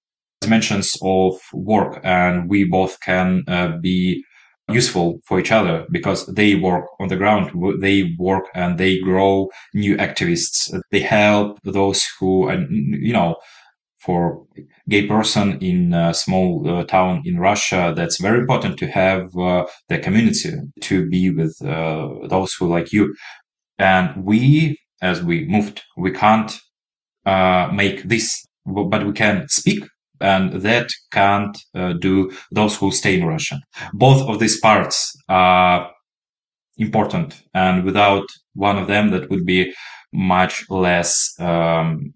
dimensions 0.41 0.95
of 1.01 1.39
work 1.53 1.99
and 2.03 2.49
we 2.49 2.63
both 2.65 2.99
can 3.01 3.43
uh, 3.47 3.77
be 3.81 4.23
useful 4.69 5.19
for 5.25 5.39
each 5.39 5.51
other 5.51 5.85
because 5.91 6.25
they 6.27 6.55
work 6.55 6.85
on 6.99 7.07
the 7.07 7.15
ground 7.15 7.51
they 7.81 8.15
work 8.17 8.45
and 8.55 8.79
they 8.79 8.99
grow 8.99 9.47
new 9.75 9.95
activists 9.97 10.57
they 10.91 10.99
help 10.99 11.59
those 11.63 12.03
who 12.19 12.47
and 12.47 12.67
you 12.99 13.13
know 13.13 13.35
for 14.05 14.45
gay 14.87 15.07
person 15.07 15.57
in 15.61 15.93
a 15.93 16.13
small 16.13 16.63
uh, 16.67 16.83
town 16.85 17.21
in 17.25 17.39
Russia, 17.39 17.93
that's 17.95 18.21
very 18.21 18.39
important 18.39 18.77
to 18.79 18.87
have 18.87 19.35
uh, 19.37 19.65
the 19.89 19.97
community 19.97 20.53
to 20.81 21.09
be 21.09 21.31
with 21.31 21.55
uh, 21.65 22.09
those 22.27 22.53
who 22.53 22.67
like 22.67 22.93
you. 22.93 23.15
And 23.79 24.23
we, 24.23 24.77
as 25.01 25.23
we 25.23 25.45
moved, 25.45 25.81
we 25.97 26.11
can't 26.11 26.51
uh, 27.25 27.69
make 27.73 28.03
this, 28.03 28.45
but 28.65 29.05
we 29.05 29.13
can 29.13 29.47
speak. 29.49 29.83
And 30.21 30.61
that 30.61 30.87
can't 31.11 31.57
uh, 31.73 31.93
do 31.93 32.31
those 32.51 32.77
who 32.77 32.91
stay 32.91 33.19
in 33.19 33.25
Russia. 33.25 33.59
Both 33.93 34.21
of 34.29 34.39
these 34.39 34.59
parts 34.59 35.13
are 35.27 35.91
important. 36.77 37.41
And 37.53 37.83
without 37.83 38.25
one 38.53 38.77
of 38.77 38.87
them, 38.87 39.11
that 39.11 39.29
would 39.29 39.45
be 39.45 39.73
much 40.13 40.63
less 40.69 41.33
um, 41.39 42.13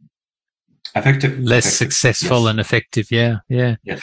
effective, 0.95 1.39
less 1.39 1.65
effective. 1.65 1.93
successful 1.93 2.41
yes. 2.41 2.49
and 2.49 2.59
effective. 2.59 3.11
Yeah, 3.11 3.37
yeah. 3.47 3.75
Yes. 3.83 4.01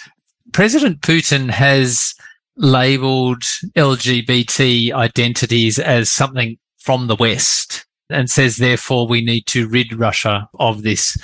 President 0.52 1.00
Putin 1.00 1.50
has 1.50 2.14
labeled 2.56 3.42
LGBT 3.76 4.92
identities 4.92 5.78
as 5.78 6.10
something 6.10 6.56
from 6.78 7.06
the 7.06 7.16
West 7.16 7.86
and 8.08 8.30
says, 8.30 8.56
therefore, 8.56 9.06
we 9.06 9.20
need 9.20 9.46
to 9.46 9.68
rid 9.68 9.92
Russia 9.92 10.48
of 10.58 10.82
this. 10.82 11.16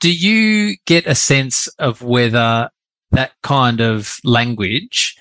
Do 0.00 0.12
you 0.12 0.76
get 0.86 1.06
a 1.06 1.14
sense 1.14 1.68
of 1.78 2.02
whether 2.02 2.68
that 3.12 3.32
kind 3.42 3.80
of 3.80 4.18
language 4.24 5.16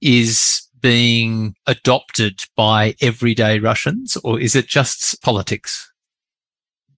is 0.00 0.68
being 0.80 1.54
adopted 1.66 2.44
by 2.56 2.94
everyday 3.00 3.58
Russians 3.58 4.16
or 4.22 4.38
is 4.38 4.54
it 4.54 4.68
just 4.68 5.20
politics? 5.22 5.90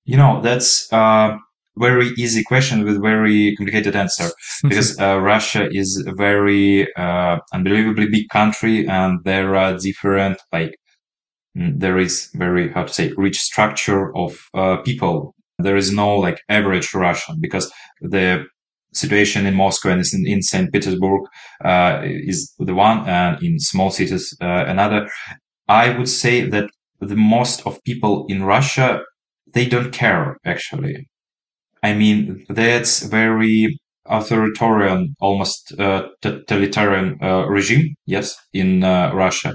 You 0.05 0.17
know, 0.17 0.41
that's 0.43 0.93
uh, 0.93 1.39
very 1.79 2.09
easy 2.19 2.43
question 2.43 2.85
with 2.85 3.03
very 3.03 3.55
complicated 3.57 3.97
answer 3.97 4.31
because 4.63 4.99
uh, 5.01 5.19
Russia 5.19 5.69
is 5.71 6.03
a 6.07 6.13
very 6.15 6.93
uh, 6.95 7.39
unbelievably 7.53 8.09
big 8.09 8.29
country 8.29 8.87
and 8.89 9.21
there 9.25 9.57
are 9.57 9.77
different 9.79 10.39
like 10.53 10.75
mm, 11.57 11.73
there 11.79 11.99
is 11.99 12.31
very 12.35 12.73
how 12.73 12.85
to 12.85 12.93
say 12.93 13.13
rich 13.17 13.39
structure 13.39 14.15
of 14.17 14.39
uh, 14.55 14.77
people. 14.79 15.35
There 15.59 15.77
is 15.77 15.93
no 15.93 16.17
like 16.17 16.41
average 16.49 16.93
Russian 16.95 17.37
because 17.41 17.71
the 18.01 18.45
situation 18.93 19.47
in 19.47 19.55
Moscow 19.55 19.91
and 19.91 20.03
in, 20.13 20.27
in 20.27 20.43
St. 20.43 20.73
Petersburg 20.73 21.23
uh, 21.65 22.01
is 22.03 22.53
the 22.59 22.75
one 22.75 23.09
and 23.09 23.41
in 23.43 23.59
small 23.61 23.91
cities 23.91 24.37
uh, 24.41 24.65
another. 24.67 25.09
I 25.69 25.97
would 25.97 26.09
say 26.09 26.49
that 26.49 26.69
the 27.01 27.17
most 27.17 27.65
of 27.67 27.83
people 27.85 28.27
in 28.29 28.43
Russia 28.43 29.03
they 29.53 29.67
don't 29.67 29.93
care 29.93 30.37
actually 30.45 31.09
I 31.83 31.95
mean, 31.95 32.45
that's 32.49 33.03
very 33.07 33.79
authoritarian, 34.07 35.15
almost 35.21 35.73
uh, 35.79 36.09
totalitarian 36.21 37.19
uh, 37.23 37.47
regime, 37.47 37.95
yes, 38.07 38.37
in 38.53 38.85
uh, 38.85 39.13
Russia. 39.15 39.55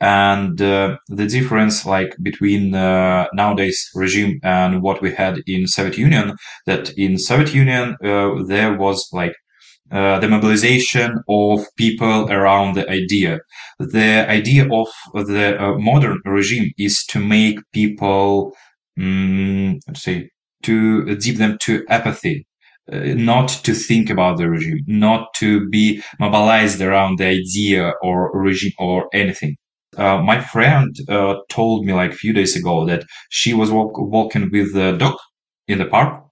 And 0.00 0.60
uh, 0.62 0.96
the 1.08 1.26
difference, 1.26 1.84
like 1.86 2.14
between 2.22 2.74
uh, 2.74 3.26
nowadays 3.34 3.90
regime 3.94 4.40
and 4.44 4.82
what 4.82 5.02
we 5.02 5.12
had 5.12 5.42
in 5.46 5.66
Soviet 5.66 5.98
Union, 5.98 6.36
that 6.66 6.90
in 6.96 7.18
Soviet 7.18 7.54
Union 7.54 7.96
uh, 8.04 8.42
there 8.46 8.74
was 8.78 9.08
like 9.12 9.34
the 9.90 10.28
mobilization 10.28 11.18
of 11.28 11.66
people 11.76 12.30
around 12.30 12.74
the 12.74 12.88
idea. 12.90 13.38
The 13.78 14.26
idea 14.28 14.64
of 14.64 14.88
the 15.14 15.76
modern 15.80 16.20
regime 16.24 16.72
is 16.78 17.04
to 17.06 17.18
make 17.20 17.58
people, 17.72 18.54
um, 19.00 19.78
let's 19.88 20.02
say, 20.02 20.28
to 20.64 21.14
dip 21.16 21.36
them 21.36 21.58
to 21.62 21.84
apathy, 21.88 22.46
uh, 22.92 22.98
not 23.14 23.48
to 23.48 23.74
think 23.74 24.10
about 24.10 24.38
the 24.38 24.48
regime, 24.48 24.80
not 24.86 25.28
to 25.36 25.68
be 25.68 26.02
mobilized 26.18 26.80
around 26.80 27.18
the 27.18 27.26
idea 27.26 27.92
or 28.02 28.30
regime 28.32 28.72
or 28.78 29.08
anything. 29.12 29.56
Uh, 29.96 30.18
my 30.22 30.40
friend 30.40 30.94
uh, 31.08 31.34
told 31.48 31.84
me 31.84 31.92
like 31.92 32.12
a 32.12 32.16
few 32.16 32.32
days 32.32 32.54
ago 32.56 32.86
that 32.86 33.04
she 33.30 33.52
was 33.54 33.70
walk- 33.70 33.98
walking 33.98 34.48
with 34.52 34.72
the 34.74 34.92
dog 34.92 35.16
in 35.66 35.78
the 35.78 35.86
park 35.86 36.22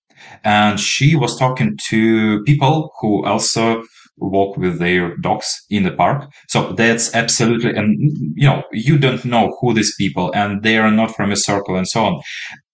and 0.45 0.79
she 0.81 1.17
was 1.17 1.39
talking 1.39 1.77
to 1.89 2.43
people 2.45 2.93
who 3.01 3.25
also 3.25 3.83
walk 4.19 4.57
with 4.57 4.79
their 4.79 5.17
dogs 5.19 5.65
in 5.71 5.83
the 5.83 5.93
park. 5.93 6.31
So 6.49 6.73
that's 6.73 7.15
absolutely, 7.15 7.75
and 7.75 7.97
you 8.35 8.47
know, 8.49 8.63
you 8.73 8.99
don't 8.99 9.25
know 9.25 9.57
who 9.61 9.75
these 9.75 9.95
people 9.97 10.33
and 10.35 10.63
they 10.63 10.79
are 10.79 10.91
not 10.91 11.15
from 11.15 11.33
a 11.33 11.37
circle 11.37 11.77
and 11.77 11.89
so 11.89 12.05
on. 12.05 12.23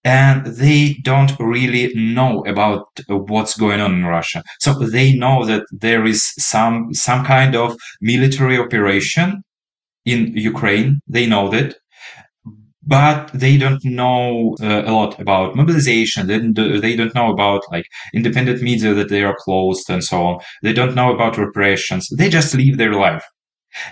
And 0.04 0.46
they 0.46 0.96
don't 1.02 1.32
really 1.38 1.92
know 1.94 2.44
about 2.46 2.86
what's 3.08 3.56
going 3.56 3.80
on 3.80 3.92
in 3.92 4.04
Russia. 4.04 4.42
So 4.60 4.74
they 4.74 5.14
know 5.14 5.44
that 5.46 5.64
there 5.70 6.04
is 6.04 6.32
some, 6.38 6.92
some 6.92 7.24
kind 7.24 7.54
of 7.54 7.76
military 8.00 8.58
operation 8.58 9.42
in 10.04 10.36
Ukraine. 10.36 11.00
They 11.06 11.26
know 11.26 11.48
that 11.50 11.76
but 12.84 13.30
they 13.32 13.56
don't 13.56 13.84
know 13.84 14.56
uh, 14.60 14.82
a 14.84 14.92
lot 14.92 15.18
about 15.20 15.56
mobilization. 15.56 16.26
They 16.26 16.38
don't, 16.38 16.80
they 16.80 16.96
don't 16.96 17.14
know 17.14 17.30
about 17.30 17.62
like 17.70 17.86
independent 18.14 18.62
media 18.62 18.94
that 18.94 19.08
they 19.08 19.22
are 19.22 19.36
closed 19.38 19.88
and 19.88 20.02
so 20.02 20.22
on. 20.22 20.40
They 20.62 20.72
don't 20.72 20.94
know 20.94 21.12
about 21.14 21.38
repressions. 21.38 22.08
They 22.08 22.28
just 22.28 22.54
live 22.54 22.78
their 22.78 22.94
life. 22.94 23.24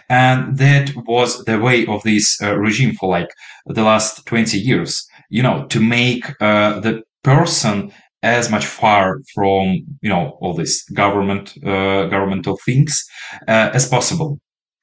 And 0.09 0.59
that 0.59 0.93
was 1.07 1.45
the 1.45 1.59
way 1.59 1.87
of 1.87 2.03
this 2.03 2.41
uh, 2.43 2.57
regime 2.57 2.95
for 2.95 3.09
like 3.09 3.31
the 3.67 3.83
last 3.83 4.27
20 4.27 4.59
years, 4.59 5.07
you 5.31 5.43
know, 5.43 5.67
to 5.69 5.81
make 5.81 6.27
uh, 6.41 6.81
the 6.81 7.03
person 7.23 7.93
as 8.23 8.51
much 8.51 8.67
far 8.67 9.19
from, 9.35 9.81
you 10.03 10.11
know, 10.11 10.37
all 10.43 10.53
these 10.55 10.85
government, 10.95 11.55
uh, 11.65 12.07
governmental 12.09 12.59
things 12.67 13.03
uh, 13.49 13.71
as 13.73 13.89
possible 13.89 14.39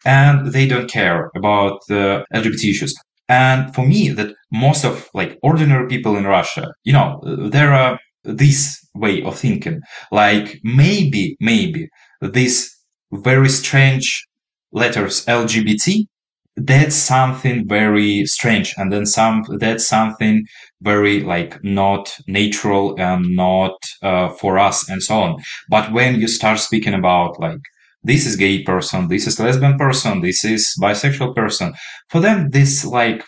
and 0.06 0.54
they 0.54 0.67
don't 0.67 0.89
care 0.89 1.32
about 1.36 1.80
the 1.88 2.26
LGBT 2.34 2.70
issues. 2.70 2.96
And 3.30 3.74
for 3.76 3.86
me, 3.86 4.10
that 4.10 4.34
most 4.52 4.86
of 4.86 5.10
like 5.13 5.38
ordinary 5.44 5.88
people 5.88 6.16
in 6.16 6.26
Russia, 6.26 6.72
you 6.84 6.94
know, 6.94 7.22
there 7.52 7.74
are 7.74 8.00
this 8.24 8.80
way 8.96 9.24
of 9.24 9.38
thinking, 9.38 9.82
like 10.12 10.60
maybe, 10.63 11.36
maybe 11.40 11.90
this 12.22 12.74
very 13.12 13.50
strange 13.50 14.26
letters 14.72 15.26
LGBT, 15.26 16.06
that's 16.56 16.96
something 16.96 17.68
very 17.68 18.26
strange. 18.26 18.74
And 18.78 18.92
then 18.92 19.06
some, 19.06 19.44
that's 19.60 19.88
something 19.88 20.46
very 20.82 21.22
like 21.22 21.63
not 21.63 22.12
natural 22.28 23.00
and 23.00 23.24
not 23.36 23.78
uh, 24.02 24.30
for 24.30 24.58
us 24.58 24.90
and 24.90 25.04
so 25.04 25.20
on. 25.20 25.44
But 25.70 25.92
when 25.92 26.20
you 26.20 26.28
start 26.28 26.60
speaking 26.60 26.94
about 26.94 27.40
like 27.40 27.60
this 28.08 28.26
is 28.26 28.36
gay 28.36 28.63
person, 28.63 29.08
this 29.10 29.28
is 29.28 29.39
lesbian 29.39 29.78
person, 29.78 30.22
this 30.22 30.43
is 30.46 30.76
bisexual 30.82 31.36
person. 31.36 31.74
For 32.10 32.20
them, 32.22 32.50
this 32.50 32.86
like, 32.86 33.24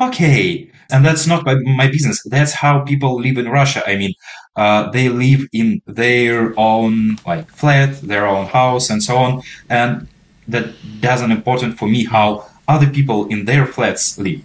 okay. 0.00 0.70
And 0.90 1.04
that's 1.04 1.26
not 1.26 1.46
my, 1.46 1.54
my 1.54 1.86
business. 1.86 2.20
That's 2.26 2.52
how 2.52 2.80
people 2.80 3.20
live 3.20 3.38
in 3.38 3.48
Russia. 3.48 3.82
I 3.86 3.96
mean, 3.96 4.12
uh, 4.56 4.90
they 4.90 5.08
live 5.08 5.46
in 5.52 5.80
their 5.86 6.52
own 6.58 7.16
like 7.26 7.48
flat, 7.48 8.00
their 8.02 8.26
own 8.26 8.46
house 8.46 8.90
and 8.90 9.02
so 9.02 9.16
on. 9.16 9.42
And 9.70 10.08
that 10.48 10.74
doesn't 11.00 11.30
important 11.30 11.78
for 11.78 11.88
me 11.88 12.04
how 12.04 12.46
other 12.68 12.88
people 12.90 13.26
in 13.28 13.44
their 13.44 13.66
flats 13.66 14.18
live. 14.18 14.42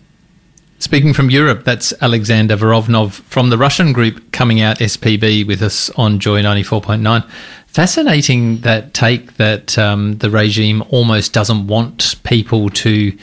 Speaking 0.80 1.13
from 1.13 1.30
Europe, 1.30 1.65
that's 1.65 1.93
Alexander 2.02 2.56
Voronov 2.56 3.21
from 3.23 3.49
the 3.49 3.58
Russian 3.58 3.91
group 3.91 4.32
coming 4.32 4.62
out 4.62 4.78
SPB 4.80 5.45
with 5.45 5.62
us 5.62 5.89
on 5.97 6.19
Joy 6.19 6.41
94.9. 6.41 7.30
Fascinating 7.71 8.62
that 8.62 8.93
take 8.93 9.38
that 9.38 9.77
um, 9.77 10.17
the 10.17 10.29
regime 10.29 10.84
almost 10.89 11.34
doesn't 11.34 11.67
want 11.67 12.15
people 12.23 12.69
to 12.71 13.15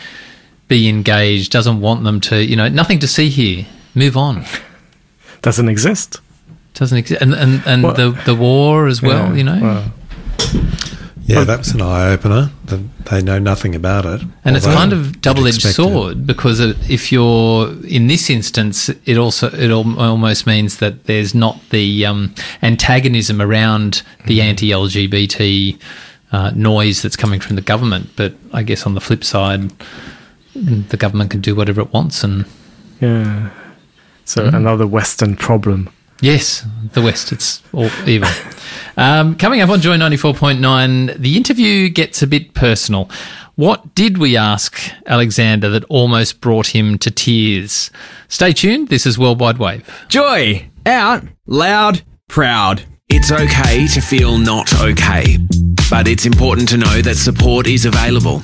be 0.69 0.89
engaged, 0.89 1.51
doesn't 1.51 1.81
want 1.81 2.05
them 2.05 2.21
to, 2.21 2.45
you 2.45 2.55
know, 2.55 2.69
nothing 2.69 3.01
to 3.01 3.09
see 3.09 3.29
here. 3.29 3.67
Move 3.95 4.17
on. 4.17 4.45
Doesn't 5.43 5.69
exist. 5.69 6.21
Doesn't 6.75 6.99
exist, 6.99 7.23
and 7.23 7.33
and, 7.33 7.63
and 7.67 7.83
well, 7.83 7.95
the 7.95 8.11
the 8.25 8.35
war 8.35 8.89
as 8.89 9.01
well. 9.01 9.29
Yeah, 9.31 9.35
you 9.35 9.45
know. 9.45 9.61
Well. 9.63 9.93
Yeah, 11.27 11.43
that 11.43 11.59
was 11.59 11.75
an 11.75 11.83
eye 11.83 12.13
opener. 12.13 12.51
They 13.11 13.21
know 13.21 13.41
nothing 13.41 13.75
about 13.75 14.07
it. 14.07 14.23
And 14.45 14.57
it's 14.57 14.65
kind 14.65 14.93
of 14.93 15.21
double 15.21 15.49
edged 15.49 15.63
sword 15.63 16.25
because 16.25 16.61
if 16.61 17.11
you're 17.11 17.73
in 17.85 18.07
this 18.07 18.31
instance, 18.31 18.89
it 18.89 19.19
also 19.19 19.51
it 19.51 19.73
almost 19.73 20.47
means 20.47 20.79
that 20.79 21.05
there's 21.07 21.35
not 21.35 21.59
the 21.71 22.07
um, 22.07 22.33
antagonism 22.63 23.43
around 23.43 24.03
the 24.27 24.39
mm-hmm. 24.39 24.49
anti 24.49 24.71
LGBT 24.71 25.81
uh, 26.31 26.53
noise 26.55 27.03
that's 27.03 27.17
coming 27.17 27.41
from 27.41 27.57
the 27.57 27.63
government. 27.63 28.11
But 28.15 28.35
I 28.53 28.63
guess 28.63 28.87
on 28.87 28.95
the 28.95 29.01
flip 29.01 29.25
side, 29.25 29.73
the 30.55 30.97
government 30.97 31.33
can 31.33 31.41
do 31.41 31.57
whatever 31.57 31.81
it 31.81 31.93
wants, 31.93 32.23
and 32.23 32.47
yeah. 33.01 33.51
So 34.25 34.49
mm. 34.49 34.55
another 34.55 34.87
Western 34.87 35.35
problem. 35.37 35.91
Yes, 36.21 36.65
the 36.93 37.03
West. 37.03 37.33
It's 37.33 37.63
all 37.73 37.91
evil. 38.07 38.29
um, 38.97 39.37
coming 39.37 39.61
up 39.61 39.71
on 39.71 39.81
Joy 39.81 39.97
94.9, 39.97 41.19
the 41.19 41.37
interview 41.37 41.89
gets 41.89 42.23
a 42.23 42.27
bit 42.27 42.55
personal. 42.55 43.11
What 43.57 43.95
did 43.95 44.19
we 44.19 44.37
ask 44.37 44.79
Alexander 45.07 45.71
that 45.71 45.85
almost 45.85 46.41
brought 46.41 46.69
him 46.69 46.99
to 46.99 47.11
tears? 47.11 47.91
Stay 48.29 48.53
tuned. 48.53 48.89
This 48.89 49.07
is 49.07 49.19
Worldwide 49.19 49.59
Wave. 49.59 49.89
Joy, 50.09 50.69
out, 50.85 51.25
loud, 51.47 52.03
proud. 52.29 52.83
It's 53.09 53.33
okay 53.33 53.87
to 53.87 54.01
feel 54.01 54.37
not 54.37 54.75
okay, 54.83 55.39
but 55.97 56.09
it's 56.09 56.27
important 56.27 56.69
to 56.69 56.77
know 56.77 57.01
that 57.01 57.17
support 57.17 57.67
is 57.67 57.87
available. 57.87 58.43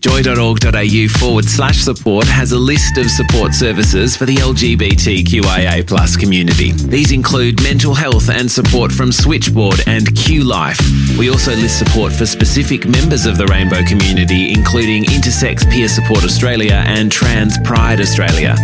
Joy.org.au 0.00 1.08
forward 1.20 1.44
slash 1.44 1.76
support 1.76 2.24
has 2.26 2.52
a 2.52 2.58
list 2.58 2.96
of 2.96 3.10
support 3.10 3.52
services 3.52 4.16
for 4.16 4.24
the 4.24 4.36
LGBTQIA 4.36 5.86
plus 5.86 6.16
community. 6.16 6.72
These 6.72 7.12
include 7.12 7.62
mental 7.62 7.92
health 7.92 8.30
and 8.30 8.50
support 8.50 8.90
from 8.90 9.12
Switchboard 9.12 9.86
and 9.86 10.16
Q 10.16 10.44
Life. 10.44 10.80
We 11.18 11.28
also 11.28 11.50
list 11.50 11.78
support 11.78 12.10
for 12.10 12.24
specific 12.24 12.86
members 12.86 13.26
of 13.26 13.36
the 13.36 13.48
rainbow 13.48 13.84
community, 13.84 14.54
including 14.54 15.04
Intersex 15.04 15.70
Peer 15.70 15.88
Support 15.88 16.24
Australia 16.24 16.84
and 16.86 17.12
Trans 17.12 17.58
Pride 17.58 18.00
Australia. 18.00 18.56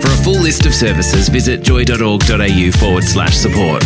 For 0.00 0.12
a 0.12 0.22
full 0.22 0.40
list 0.40 0.64
of 0.64 0.74
services, 0.74 1.28
visit 1.28 1.62
joy.org.au 1.62 2.70
forward 2.78 3.02
slash 3.02 3.34
support. 3.34 3.82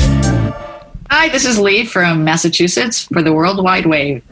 Hi, 1.11 1.31
this 1.31 1.47
is 1.47 1.59
Lee 1.59 1.87
from 1.87 2.23
Massachusetts 2.23 3.05
for 3.05 3.23
the 3.23 3.33
Worldwide 3.33 3.87
Wave. 3.87 4.23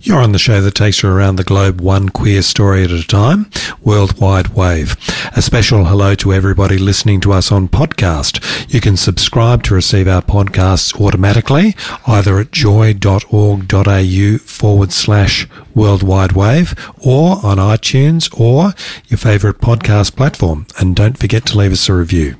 You're 0.00 0.20
on 0.20 0.32
the 0.32 0.38
show 0.38 0.60
that 0.60 0.74
takes 0.74 1.02
you 1.02 1.08
around 1.08 1.36
the 1.36 1.42
globe 1.42 1.80
one 1.80 2.10
queer 2.10 2.42
story 2.42 2.84
at 2.84 2.90
a 2.90 3.02
time, 3.04 3.50
Worldwide 3.80 4.48
Wave. 4.48 4.94
A 5.34 5.40
special 5.40 5.86
hello 5.86 6.14
to 6.16 6.34
everybody 6.34 6.76
listening 6.76 7.20
to 7.22 7.32
us 7.32 7.50
on 7.50 7.66
podcast. 7.66 8.72
You 8.72 8.80
can 8.80 8.98
subscribe 8.98 9.62
to 9.64 9.74
receive 9.74 10.06
our 10.06 10.20
podcasts 10.20 11.00
automatically, 11.00 11.74
either 12.06 12.38
at 12.38 12.52
joy.org.au 12.52 14.38
forward 14.38 14.92
slash 14.92 15.48
Worldwide 15.74 16.32
Wave 16.32 16.74
or 16.98 17.44
on 17.44 17.56
iTunes 17.56 18.28
or 18.38 18.74
your 19.06 19.18
favourite 19.18 19.58
podcast 19.58 20.14
platform. 20.14 20.66
And 20.78 20.94
don't 20.94 21.18
forget 21.18 21.46
to 21.46 21.56
leave 21.58 21.72
us 21.72 21.88
a 21.88 21.94
review 21.94 22.36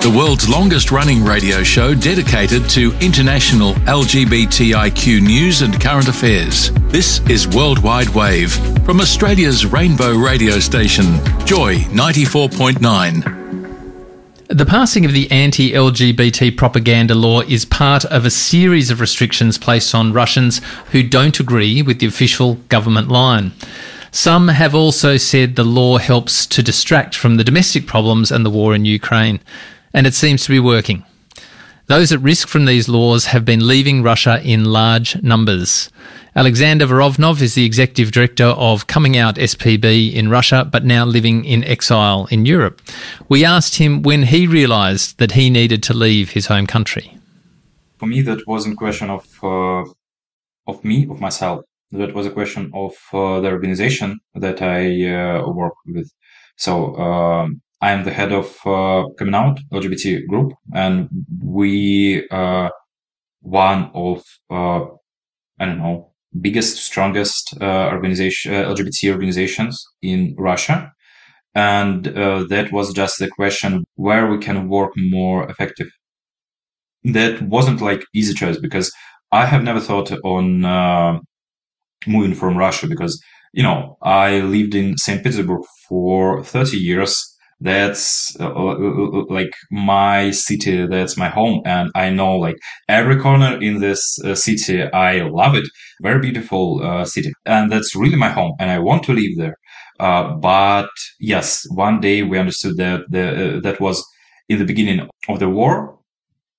the 0.00 0.12
world's 0.16 0.48
longest 0.48 0.90
running 0.90 1.24
radio 1.24 1.62
show 1.62 1.94
dedicated 1.94 2.68
to 2.70 2.92
international 3.00 3.74
LGBTIQ 3.84 5.20
news 5.20 5.62
and 5.62 5.80
current 5.80 6.08
affairs. 6.08 6.70
This 6.88 7.20
is 7.28 7.46
Worldwide 7.46 8.08
Wave 8.10 8.52
from 8.84 9.00
Australia's 9.00 9.66
rainbow 9.66 10.16
radio 10.16 10.58
station, 10.58 11.04
Joy 11.44 11.76
94.9. 11.90 13.40
The 14.48 14.66
passing 14.66 15.04
of 15.04 15.12
the 15.12 15.30
anti 15.30 15.72
LGBT 15.72 16.56
propaganda 16.56 17.14
law 17.14 17.42
is 17.42 17.64
part 17.64 18.04
of 18.06 18.24
a 18.24 18.30
series 18.30 18.90
of 18.90 19.00
restrictions 19.00 19.58
placed 19.58 19.94
on 19.94 20.12
Russians 20.12 20.60
who 20.92 21.04
don't 21.04 21.38
agree 21.38 21.82
with 21.82 22.00
the 22.00 22.06
official 22.06 22.54
government 22.68 23.08
line. 23.08 23.52
Some 24.12 24.48
have 24.48 24.74
also 24.74 25.16
said 25.16 25.56
the 25.56 25.64
law 25.64 25.98
helps 25.98 26.46
to 26.46 26.62
distract 26.62 27.14
from 27.14 27.36
the 27.36 27.44
domestic 27.44 27.86
problems 27.86 28.32
and 28.32 28.44
the 28.44 28.50
war 28.50 28.74
in 28.74 28.84
Ukraine 28.84 29.40
and 29.92 30.06
it 30.06 30.14
seems 30.14 30.44
to 30.44 30.50
be 30.50 30.60
working. 30.60 31.04
Those 31.86 32.12
at 32.12 32.20
risk 32.20 32.46
from 32.46 32.66
these 32.66 32.88
laws 32.88 33.26
have 33.26 33.44
been 33.44 33.66
leaving 33.66 34.02
Russia 34.02 34.40
in 34.44 34.64
large 34.64 35.20
numbers. 35.22 35.90
Alexander 36.36 36.86
Voronov 36.86 37.42
is 37.42 37.54
the 37.54 37.64
executive 37.64 38.12
director 38.12 38.44
of 38.44 38.86
Coming 38.86 39.16
Out 39.16 39.34
SPB 39.34 40.12
in 40.14 40.28
Russia, 40.28 40.64
but 40.70 40.84
now 40.84 41.04
living 41.04 41.44
in 41.44 41.64
exile 41.64 42.28
in 42.30 42.46
Europe. 42.46 42.80
We 43.28 43.44
asked 43.44 43.78
him 43.78 44.02
when 44.02 44.22
he 44.22 44.46
realized 44.46 45.18
that 45.18 45.32
he 45.32 45.50
needed 45.50 45.82
to 45.84 45.94
leave 45.94 46.30
his 46.30 46.46
home 46.46 46.68
country. 46.68 47.18
For 47.98 48.06
me, 48.06 48.22
that 48.22 48.46
wasn't 48.46 48.74
a 48.74 48.76
question 48.76 49.10
of 49.10 49.26
uh, 49.42 49.84
of 50.68 50.84
me, 50.84 51.08
of 51.10 51.20
myself. 51.20 51.64
That 51.92 52.14
was 52.14 52.26
a 52.26 52.30
question 52.30 52.70
of 52.74 52.92
uh, 53.12 53.40
the 53.40 53.48
organization 53.48 54.20
that 54.34 54.62
I 54.62 54.82
uh, 55.06 55.50
work 55.50 55.74
with. 55.86 56.08
So 56.56 56.94
um, 56.96 57.60
I 57.80 57.90
am 57.92 58.04
the 58.04 58.12
head 58.12 58.32
of 58.32 58.46
uh, 58.64 59.08
Coming 59.18 59.34
Out 59.34 59.58
LGBT 59.72 60.26
group, 60.26 60.52
and 60.74 61.08
we 61.42 62.28
are 62.28 62.72
one 63.42 63.90
of 63.94 64.22
I 64.50 65.66
don't 65.66 65.78
know 65.78 66.12
biggest, 66.40 66.78
strongest 66.78 67.54
organization 67.60 68.52
LGBT 68.52 69.12
organizations 69.12 69.84
in 70.02 70.34
Russia, 70.38 70.92
and 71.54 72.08
uh, 72.08 72.44
that 72.48 72.72
was 72.72 72.92
just 72.92 73.18
the 73.18 73.28
question 73.30 73.84
where 73.96 74.26
we 74.28 74.38
can 74.38 74.68
work 74.68 74.92
more 74.96 75.48
effective. 75.50 75.88
That 77.04 77.42
wasn't 77.42 77.80
like 77.80 78.04
easy 78.14 78.34
choice 78.34 78.58
because 78.58 78.92
I 79.32 79.46
have 79.46 79.62
never 79.62 79.80
thought 79.80 80.12
on 80.24 80.64
uh, 80.64 81.18
moving 82.06 82.34
from 82.34 82.56
Russia 82.56 82.86
because 82.88 83.20
you 83.52 83.62
know 83.62 83.96
I 84.02 84.40
lived 84.40 84.74
in 84.74 84.96
St. 84.98 85.22
Petersburg 85.22 85.62
for 85.88 86.42
30 86.44 86.76
years. 86.78 87.26
That's 87.62 88.34
uh, 88.40 88.50
uh, 88.50 88.74
uh, 88.74 89.24
like 89.28 89.52
my 89.70 90.30
city. 90.30 90.86
That's 90.86 91.18
my 91.18 91.28
home, 91.28 91.60
and 91.66 91.90
I 91.94 92.08
know 92.08 92.36
like 92.38 92.56
every 92.88 93.18
corner 93.20 93.60
in 93.60 93.80
this 93.80 94.18
uh, 94.24 94.34
city. 94.34 94.82
I 94.82 95.20
love 95.28 95.54
it. 95.54 95.68
Very 96.00 96.20
beautiful 96.20 96.80
uh, 96.82 97.04
city, 97.04 97.32
and 97.44 97.70
that's 97.70 97.94
really 97.94 98.16
my 98.16 98.30
home, 98.30 98.54
and 98.58 98.70
I 98.70 98.78
want 98.78 99.02
to 99.04 99.12
live 99.12 99.36
there. 99.36 99.56
Uh, 99.98 100.34
but 100.36 100.88
yes, 101.20 101.66
one 101.70 102.00
day 102.00 102.22
we 102.22 102.38
understood 102.38 102.78
that 102.78 103.02
the, 103.10 103.60
that 103.62 103.80
was 103.80 104.02
in 104.48 104.58
the 104.58 104.64
beginning 104.64 105.08
of 105.28 105.38
the 105.38 105.48
war. 105.50 105.99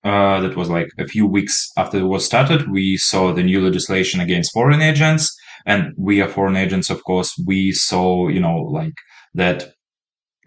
That 0.04 0.56
was 0.56 0.70
like 0.70 0.90
a 0.98 1.08
few 1.08 1.26
weeks 1.28 1.70
after 1.78 2.00
the 2.00 2.08
war 2.08 2.20
started. 2.20 2.72
We 2.72 2.98
saw 2.98 3.34
the 3.34 3.44
new 3.44 3.62
legislation 3.62 4.20
against 4.20 4.54
foreign 4.54 4.82
agents, 4.82 5.36
and 5.66 5.94
we 5.98 6.22
are 6.22 6.28
foreign 6.28 6.56
agents, 6.56 6.90
of 6.90 7.04
course. 7.04 7.32
We 7.46 7.72
saw, 7.72 8.28
you 8.28 8.40
know, 8.40 8.58
like 8.58 8.94
that 9.36 9.74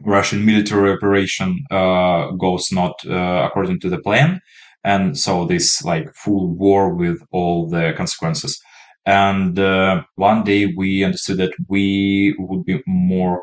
Russian 0.04 0.44
military 0.44 0.92
operation 0.92 1.64
uh, 1.70 2.32
goes 2.32 2.70
not 2.72 2.94
uh, 3.06 3.46
according 3.46 3.80
to 3.80 3.88
the 3.88 3.98
plan, 3.98 4.40
and 4.82 5.16
so 5.18 5.46
this 5.46 5.84
like 5.84 6.12
full 6.14 6.54
war 6.54 6.94
with 6.94 7.22
all 7.32 7.68
the 7.68 7.94
consequences. 7.96 8.60
And 9.06 9.58
uh, 9.58 10.02
one 10.16 10.44
day 10.44 10.72
we 10.76 11.04
understood 11.04 11.36
that 11.38 11.52
we 11.68 12.34
would 12.38 12.64
be 12.64 12.82
more 12.86 13.42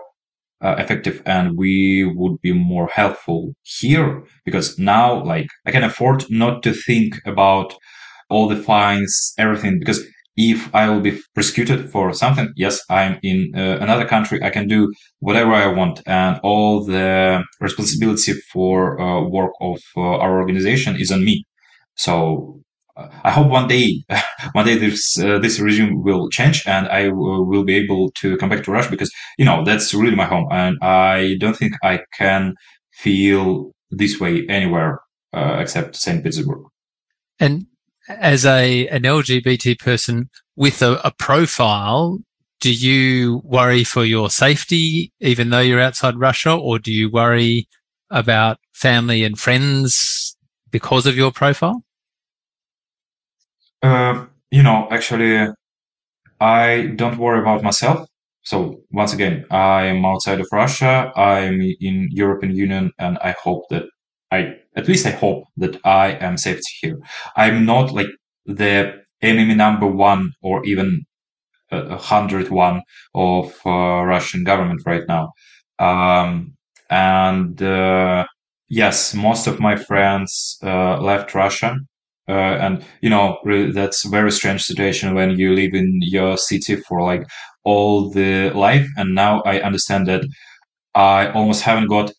uh, 0.62 0.76
effective 0.78 1.22
and 1.26 1.58
we 1.58 2.04
would 2.16 2.40
be 2.42 2.54
more 2.54 2.88
helpful 2.88 3.54
here 3.64 4.24
because 4.46 4.78
now 4.78 5.24
like 5.24 5.48
I 5.66 5.72
can 5.72 5.84
afford 5.84 6.26
not 6.30 6.64
to 6.64 6.74
think 6.74 7.16
about 7.26 7.74
all 8.30 8.48
the 8.48 8.56
fines, 8.56 9.34
everything 9.38 9.80
because 9.80 10.06
if 10.38 10.74
I 10.74 10.90
will 10.90 11.02
be 11.02 11.20
prosecuted 11.36 11.90
for 11.92 12.14
something, 12.14 12.54
yes, 12.56 12.82
I'm 12.90 13.20
in 13.22 13.52
uh, 13.56 13.78
another 13.82 14.06
country. 14.06 14.42
I 14.42 14.50
can 14.50 14.68
do 14.68 14.92
whatever 15.20 15.54
I 15.54 15.68
want, 15.68 16.02
and 16.06 16.40
all 16.42 16.86
the 16.86 17.44
responsibility 17.60 18.34
for 18.52 19.00
uh, 19.00 19.28
work 19.28 19.52
of 19.60 19.80
uh, 19.98 20.02
our 20.02 20.40
organization 20.40 20.96
is 20.96 21.12
on 21.12 21.26
me. 21.26 21.46
So 21.96 22.62
I 23.24 23.32
hope 23.32 23.48
one 23.48 23.68
day, 23.68 24.04
one 24.54 24.66
day 24.66 24.78
this 24.78 25.18
uh, 25.20 25.40
this 25.40 25.60
regime 25.60 26.04
will 26.04 26.30
change, 26.30 26.64
and 26.66 26.88
I 26.88 27.06
w- 27.06 27.44
will 27.44 27.64
be 27.64 27.76
able 27.76 28.12
to 28.22 28.38
come 28.38 28.50
back 28.50 28.64
to 28.64 28.72
Russia 28.72 28.90
because 28.90 29.12
you 29.38 29.46
know 29.46 29.64
that's 29.64 29.94
really 29.94 30.16
my 30.16 30.26
home, 30.26 30.48
and 30.52 30.78
I 30.82 31.38
don't 31.40 31.56
think 31.56 31.74
I 31.84 32.02
can 32.18 32.56
feel 32.92 33.72
this 33.90 34.20
way 34.20 34.46
anywhere 34.48 35.00
uh, 35.34 35.58
except 35.60 35.96
Saint 35.96 36.24
Petersburg. 36.24 36.66
And 37.40 37.66
as 38.08 38.46
a 38.46 38.88
an 38.88 39.04
LGBT 39.04 39.80
person 39.80 40.30
with 40.56 40.82
a, 40.82 41.00
a, 41.06 41.12
profile, 41.12 42.20
do 42.60 42.72
you 42.72 43.42
worry 43.44 43.84
for 43.84 44.04
your 44.06 44.30
safety 44.30 45.12
even 45.20 45.50
though 45.50 45.60
you're 45.60 45.80
outside 45.80 46.18
Russia, 46.18 46.54
or 46.54 46.80
do 46.80 46.92
you 46.92 47.10
worry 47.10 47.68
about 48.10 48.60
family 48.74 49.24
and 49.24 49.40
friends 49.40 50.36
because 50.70 51.06
of 51.06 51.16
your 51.16 51.32
profile? 51.32 51.84
Uh, 53.82 54.26
you 54.52 54.64
know, 54.64 54.88
actually, 54.92 55.48
I 56.42 56.94
don't 56.98 57.18
worry 57.18 57.42
about 57.42 57.64
myself. 57.64 58.08
So 58.44 58.82
once 58.92 59.14
again, 59.14 59.46
I 59.52 59.86
am 59.86 60.06
outside 60.06 60.40
of 60.40 60.48
Russia. 60.52 61.12
I'm 61.16 61.62
in 61.82 62.10
European 62.12 62.56
Union, 62.56 62.92
and 63.00 63.18
I 63.20 63.36
hope 63.44 63.64
that 63.72 63.86
I 64.32 64.56
at 64.76 64.88
least 64.88 65.06
I 65.08 65.12
hope 65.12 65.46
that 65.58 65.80
I 65.86 66.12
am 66.14 66.38
safe 66.38 66.62
here. 66.82 66.98
I'm 67.38 67.66
not 67.66 67.94
like 67.94 68.08
the 68.46 69.02
enemy 69.22 69.56
number 69.56 69.88
one 69.88 70.34
or 70.44 70.66
even 70.66 71.04
a 71.72 71.98
hundred 71.98 72.50
one 72.50 72.82
of 73.16 73.54
uh, 73.66 74.04
Russian 74.06 74.44
government 74.44 74.82
right 74.86 75.04
now. 75.08 75.32
Um, 75.80 76.56
and 76.90 77.62
uh, 77.62 78.26
yes, 78.70 79.14
most 79.16 79.48
of 79.48 79.60
my 79.60 79.76
friends 79.78 80.58
uh, 80.64 81.02
left 81.02 81.36
Russia. 81.36 81.76
Uh, 82.32 82.56
and 82.66 82.74
you 83.02 83.10
know 83.10 83.38
really, 83.44 83.72
that's 83.72 84.06
a 84.06 84.10
very 84.10 84.32
strange 84.32 84.64
situation 84.64 85.14
when 85.14 85.30
you 85.40 85.54
live 85.54 85.74
in 85.74 86.00
your 86.02 86.38
city 86.38 86.76
for 86.88 87.02
like 87.12 87.24
all 87.64 88.10
the 88.10 88.50
life 88.56 88.88
and 88.98 89.14
now 89.14 89.42
i 89.42 89.62
understand 89.62 90.08
that 90.08 90.24
i 90.96 91.30
almost 91.38 91.62
haven't 91.62 91.88
got 91.88 92.12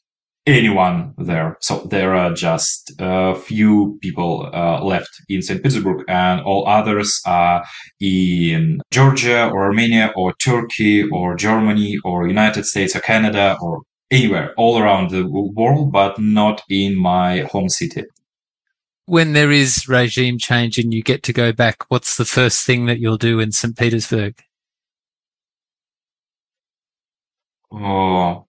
anyone 0.47 1.15
there. 1.19 1.57
So 1.61 1.87
there 1.91 2.15
are 2.15 2.33
just 2.33 2.93
a 2.99 3.35
few 3.35 3.99
people 4.03 4.51
uh, 4.53 4.83
left 4.83 5.11
in 5.29 5.43
St. 5.43 5.63
Petersburg, 5.63 6.05
and 6.09 6.41
all 6.41 6.67
others 6.67 7.21
are 7.27 7.65
in 8.01 8.81
Georgia 8.91 9.49
or 9.49 9.65
Armenia 9.65 10.13
or 10.17 10.35
Turkey 10.43 11.05
or 11.11 11.37
Germany 11.37 11.97
or 12.05 12.27
United 12.27 12.65
States 12.67 12.97
or 12.97 13.01
Canada 13.01 13.57
or 13.61 13.83
anywhere 14.11 14.53
all 14.57 14.79
around 14.79 15.11
the 15.11 15.25
world, 15.25 15.93
but 15.93 16.19
not 16.19 16.63
in 16.69 16.97
my 16.97 17.41
home 17.53 17.69
city. 17.69 18.05
When 19.07 19.33
there 19.33 19.53
is 19.53 19.87
regime 19.89 20.39
change 20.39 20.77
and 20.77 20.93
you 20.93 21.03
get 21.05 21.23
to 21.25 21.33
go 21.33 21.53
back, 21.53 21.89
what's 21.89 22.17
the 22.17 22.25
first 22.25 22.67
thing 22.67 22.87
that 22.87 22.99
you'll 22.99 23.17
do 23.17 23.39
in 23.39 23.53
St. 23.53 23.77
Petersburg? 23.77 24.43
Oh, 27.73 28.47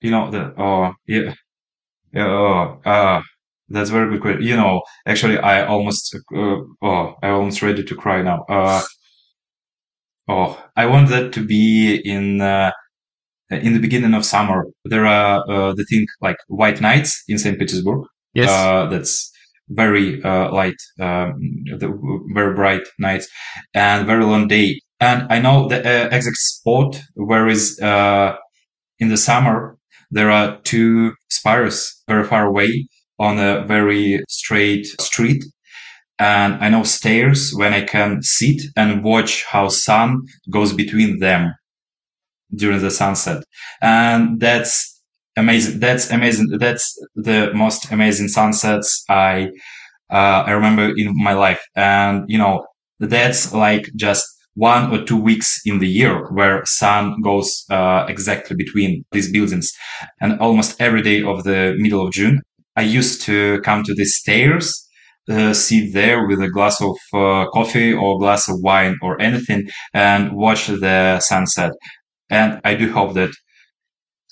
you 0.00 0.10
know 0.10 0.30
the 0.30 0.54
oh 0.58 0.92
yeah 1.06 1.34
yeah 2.12 2.26
oh 2.26 2.80
uh 2.84 3.22
that's 3.70 3.90
very 3.90 4.10
good 4.10 4.22
question. 4.22 4.42
You 4.42 4.56
know, 4.56 4.82
actually, 5.06 5.38
I 5.38 5.66
almost 5.66 6.14
uh, 6.36 6.58
oh 6.82 7.14
I 7.22 7.30
almost 7.30 7.62
ready 7.62 7.84
to 7.84 7.96
cry 7.96 8.22
now. 8.22 8.44
Uh, 8.48 8.82
oh, 10.28 10.62
I 10.76 10.86
want 10.86 11.08
that 11.08 11.32
to 11.34 11.44
be 11.44 11.96
in 11.96 12.40
uh, 12.40 12.70
in 13.50 13.74
the 13.74 13.80
beginning 13.80 14.14
of 14.14 14.24
summer. 14.24 14.66
There 14.84 15.06
are 15.06 15.44
uh, 15.50 15.74
the 15.74 15.84
thing 15.84 16.06
like 16.22 16.36
white 16.48 16.80
nights 16.80 17.24
in 17.28 17.38
Saint 17.38 17.58
Petersburg. 17.58 18.04
Yes, 18.36 18.50
uh, 18.50 18.86
that's 18.90 19.32
very 19.68 20.22
uh, 20.22 20.52
light, 20.52 20.76
um, 21.00 21.40
very 22.34 22.54
bright 22.54 22.82
nights, 22.98 23.28
and 23.74 24.06
very 24.06 24.24
long 24.24 24.48
day. 24.48 24.80
And 25.00 25.26
I 25.30 25.40
know 25.40 25.68
the 25.68 25.80
uh, 25.80 26.08
exact 26.16 26.36
spot 26.36 27.02
where 27.14 27.48
is 27.48 27.80
uh, 27.80 28.36
in 28.98 29.08
the 29.08 29.16
summer 29.16 29.78
there 30.10 30.30
are 30.30 30.60
two 30.62 31.14
spires 31.30 32.02
very 32.08 32.24
far 32.24 32.46
away 32.46 32.88
on 33.18 33.38
a 33.38 33.64
very 33.66 34.22
straight 34.28 34.86
street. 35.00 35.44
And 36.18 36.54
I 36.64 36.68
know 36.70 36.84
stairs 36.84 37.52
when 37.54 37.72
I 37.74 37.82
can 37.82 38.22
sit 38.22 38.62
and 38.76 39.04
watch 39.04 39.44
how 39.44 39.68
sun 39.68 40.22
goes 40.50 40.72
between 40.72 41.20
them 41.20 41.54
during 42.54 42.80
the 42.80 42.90
sunset. 42.90 43.42
And 43.82 44.40
that's 44.40 44.95
amazing. 45.36 45.80
That's 45.80 46.10
amazing. 46.10 46.48
That's 46.58 46.98
the 47.14 47.52
most 47.54 47.90
amazing 47.92 48.28
sunsets 48.28 49.04
I, 49.08 49.50
uh, 50.10 50.44
I 50.46 50.52
remember 50.52 50.92
in 50.96 51.12
my 51.16 51.34
life. 51.34 51.62
And, 51.76 52.24
you 52.28 52.38
know, 52.38 52.66
that's 53.00 53.52
like 53.54 53.90
just 53.96 54.26
one 54.54 54.92
or 54.94 55.04
two 55.04 55.16
weeks 55.20 55.60
in 55.66 55.80
the 55.80 55.88
year 55.88 56.30
where 56.32 56.64
sun 56.66 57.20
goes 57.22 57.64
uh, 57.70 58.06
exactly 58.08 58.56
between 58.56 59.04
these 59.12 59.30
buildings 59.32 59.72
and 60.20 60.38
almost 60.40 60.80
every 60.80 61.02
day 61.02 61.22
of 61.22 61.44
the 61.44 61.74
middle 61.78 62.06
of 62.06 62.12
june 62.12 62.40
i 62.76 62.82
used 62.82 63.22
to 63.22 63.60
come 63.62 63.84
to 63.84 63.94
these 63.94 64.16
stairs 64.16 64.88
uh, 65.30 65.52
sit 65.52 65.92
there 65.94 66.26
with 66.26 66.40
a 66.42 66.50
glass 66.50 66.80
of 66.82 66.96
uh, 67.14 67.46
coffee 67.52 67.92
or 67.92 68.18
glass 68.18 68.48
of 68.48 68.56
wine 68.62 68.96
or 69.02 69.20
anything 69.20 69.68
and 69.94 70.32
watch 70.32 70.68
the 70.68 71.20
sunset 71.20 71.72
and 72.30 72.60
i 72.64 72.74
do 72.74 72.92
hope 72.92 73.14
that 73.14 73.30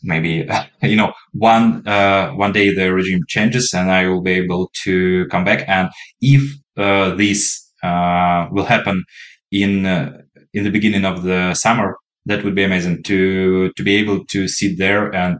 maybe 0.04 0.48
you 0.82 0.96
know 0.96 1.12
one 1.32 1.86
uh, 1.88 2.30
one 2.32 2.52
day 2.52 2.74
the 2.74 2.92
regime 2.92 3.20
changes 3.28 3.72
and 3.74 3.90
i 3.90 4.06
will 4.08 4.22
be 4.22 4.32
able 4.32 4.70
to 4.84 5.26
come 5.30 5.44
back 5.44 5.64
and 5.68 5.88
if 6.20 6.42
uh, 6.76 7.14
this 7.14 7.70
uh, 7.82 8.48
will 8.52 8.64
happen 8.64 9.04
in 9.52 9.86
uh, 9.86 10.12
in 10.52 10.64
the 10.64 10.70
beginning 10.70 11.04
of 11.04 11.22
the 11.22 11.54
summer, 11.54 11.96
that 12.26 12.44
would 12.44 12.54
be 12.54 12.64
amazing 12.64 13.02
to 13.04 13.70
to 13.76 13.82
be 13.82 13.96
able 13.96 14.24
to 14.26 14.48
sit 14.48 14.78
there 14.78 15.14
and 15.14 15.38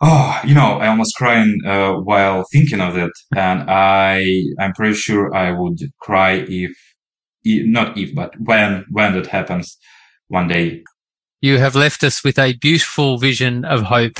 oh, 0.00 0.40
you 0.44 0.54
know, 0.54 0.78
I 0.78 0.88
almost 0.88 1.16
crying 1.16 1.58
uh, 1.66 1.94
while 1.94 2.44
thinking 2.52 2.80
of 2.80 2.96
it, 2.96 3.10
and 3.36 3.68
I 3.70 4.42
I'm 4.58 4.72
pretty 4.72 4.94
sure 4.94 5.34
I 5.34 5.52
would 5.52 5.78
cry 6.00 6.44
if 6.48 6.72
not 7.44 7.98
if 7.98 8.14
but 8.14 8.34
when 8.40 8.84
when 8.90 9.14
that 9.14 9.28
happens 9.28 9.78
one 10.28 10.48
day. 10.48 10.84
You 11.44 11.58
have 11.58 11.74
left 11.74 12.02
us 12.02 12.24
with 12.24 12.38
a 12.38 12.54
beautiful 12.54 13.18
vision 13.18 13.64
of 13.64 13.82
hope. 13.82 14.18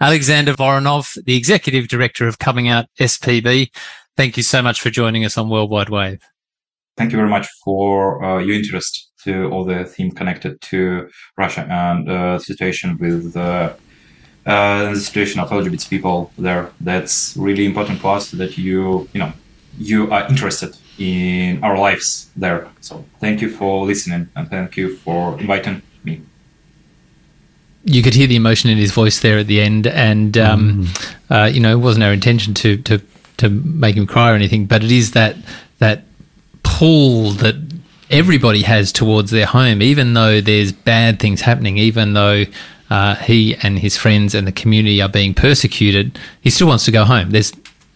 Alexander 0.00 0.54
Voronov, 0.54 1.22
the 1.24 1.36
executive 1.36 1.88
director 1.88 2.26
of 2.26 2.38
Coming 2.38 2.68
Out 2.68 2.86
SPB, 2.98 3.70
thank 4.16 4.36
you 4.36 4.42
so 4.42 4.62
much 4.62 4.80
for 4.80 4.90
joining 4.90 5.24
us 5.24 5.36
on 5.36 5.50
Worldwide 5.50 5.90
Wave 5.90 6.22
thank 6.98 7.12
you 7.12 7.16
very 7.16 7.30
much 7.30 7.46
for 7.64 8.22
uh, 8.24 8.38
your 8.38 8.56
interest 8.56 9.10
to 9.24 9.48
all 9.52 9.64
the 9.64 9.84
theme 9.84 10.10
connected 10.10 10.60
to 10.60 11.08
Russia 11.36 11.64
and 11.70 12.10
uh, 12.10 12.38
situation 12.38 12.98
with 12.98 13.36
uh, 13.36 13.72
uh, 14.46 14.90
the 14.90 15.00
situation 15.00 15.40
of 15.40 15.48
LGBT 15.48 15.88
people 15.88 16.32
there. 16.36 16.72
That's 16.80 17.36
really 17.36 17.64
important 17.64 18.00
for 18.00 18.16
us 18.16 18.32
that 18.32 18.58
you, 18.58 19.08
you 19.12 19.20
know, 19.20 19.32
you 19.78 20.10
are 20.10 20.28
interested 20.28 20.76
in 20.98 21.62
our 21.62 21.78
lives 21.78 22.30
there. 22.34 22.68
So 22.80 23.04
thank 23.20 23.40
you 23.40 23.48
for 23.48 23.86
listening 23.86 24.28
and 24.34 24.50
thank 24.50 24.76
you 24.76 24.96
for 24.96 25.38
inviting. 25.38 25.82
You 27.84 28.02
could 28.02 28.14
hear 28.14 28.26
the 28.26 28.36
emotion 28.36 28.70
in 28.70 28.76
his 28.76 28.92
voice 28.92 29.20
there 29.20 29.38
at 29.38 29.46
the 29.46 29.60
end, 29.60 29.86
and 29.86 30.36
um, 30.36 30.84
mm. 30.84 31.14
uh, 31.30 31.46
you 31.46 31.60
know, 31.60 31.72
it 31.72 31.80
wasn't 31.80 32.04
our 32.04 32.12
intention 32.12 32.54
to 32.54 32.76
to 32.78 33.00
to 33.38 33.48
make 33.48 33.96
him 33.96 34.06
cry 34.06 34.30
or 34.30 34.34
anything, 34.34 34.66
but 34.66 34.84
it 34.84 34.92
is 34.92 35.12
that 35.12 35.36
that 35.78 36.02
pull 36.62 37.30
that 37.32 37.56
everybody 38.10 38.62
has 38.62 38.92
towards 38.92 39.30
their 39.30 39.46
home, 39.46 39.82
even 39.82 40.14
though 40.14 40.40
there's 40.40 40.72
bad 40.72 41.18
things 41.18 41.40
happening, 41.40 41.78
even 41.78 42.14
though 42.14 42.44
uh, 42.90 43.14
he 43.16 43.54
and 43.62 43.78
his 43.78 43.96
friends 43.96 44.34
and 44.34 44.46
the 44.46 44.52
community 44.52 45.00
are 45.02 45.08
being 45.08 45.34
persecuted, 45.34 46.18
he 46.40 46.50
still 46.50 46.68
wants 46.68 46.84
to 46.84 46.90
go 46.90 47.04
home. 47.04 47.30
There's 47.30 47.52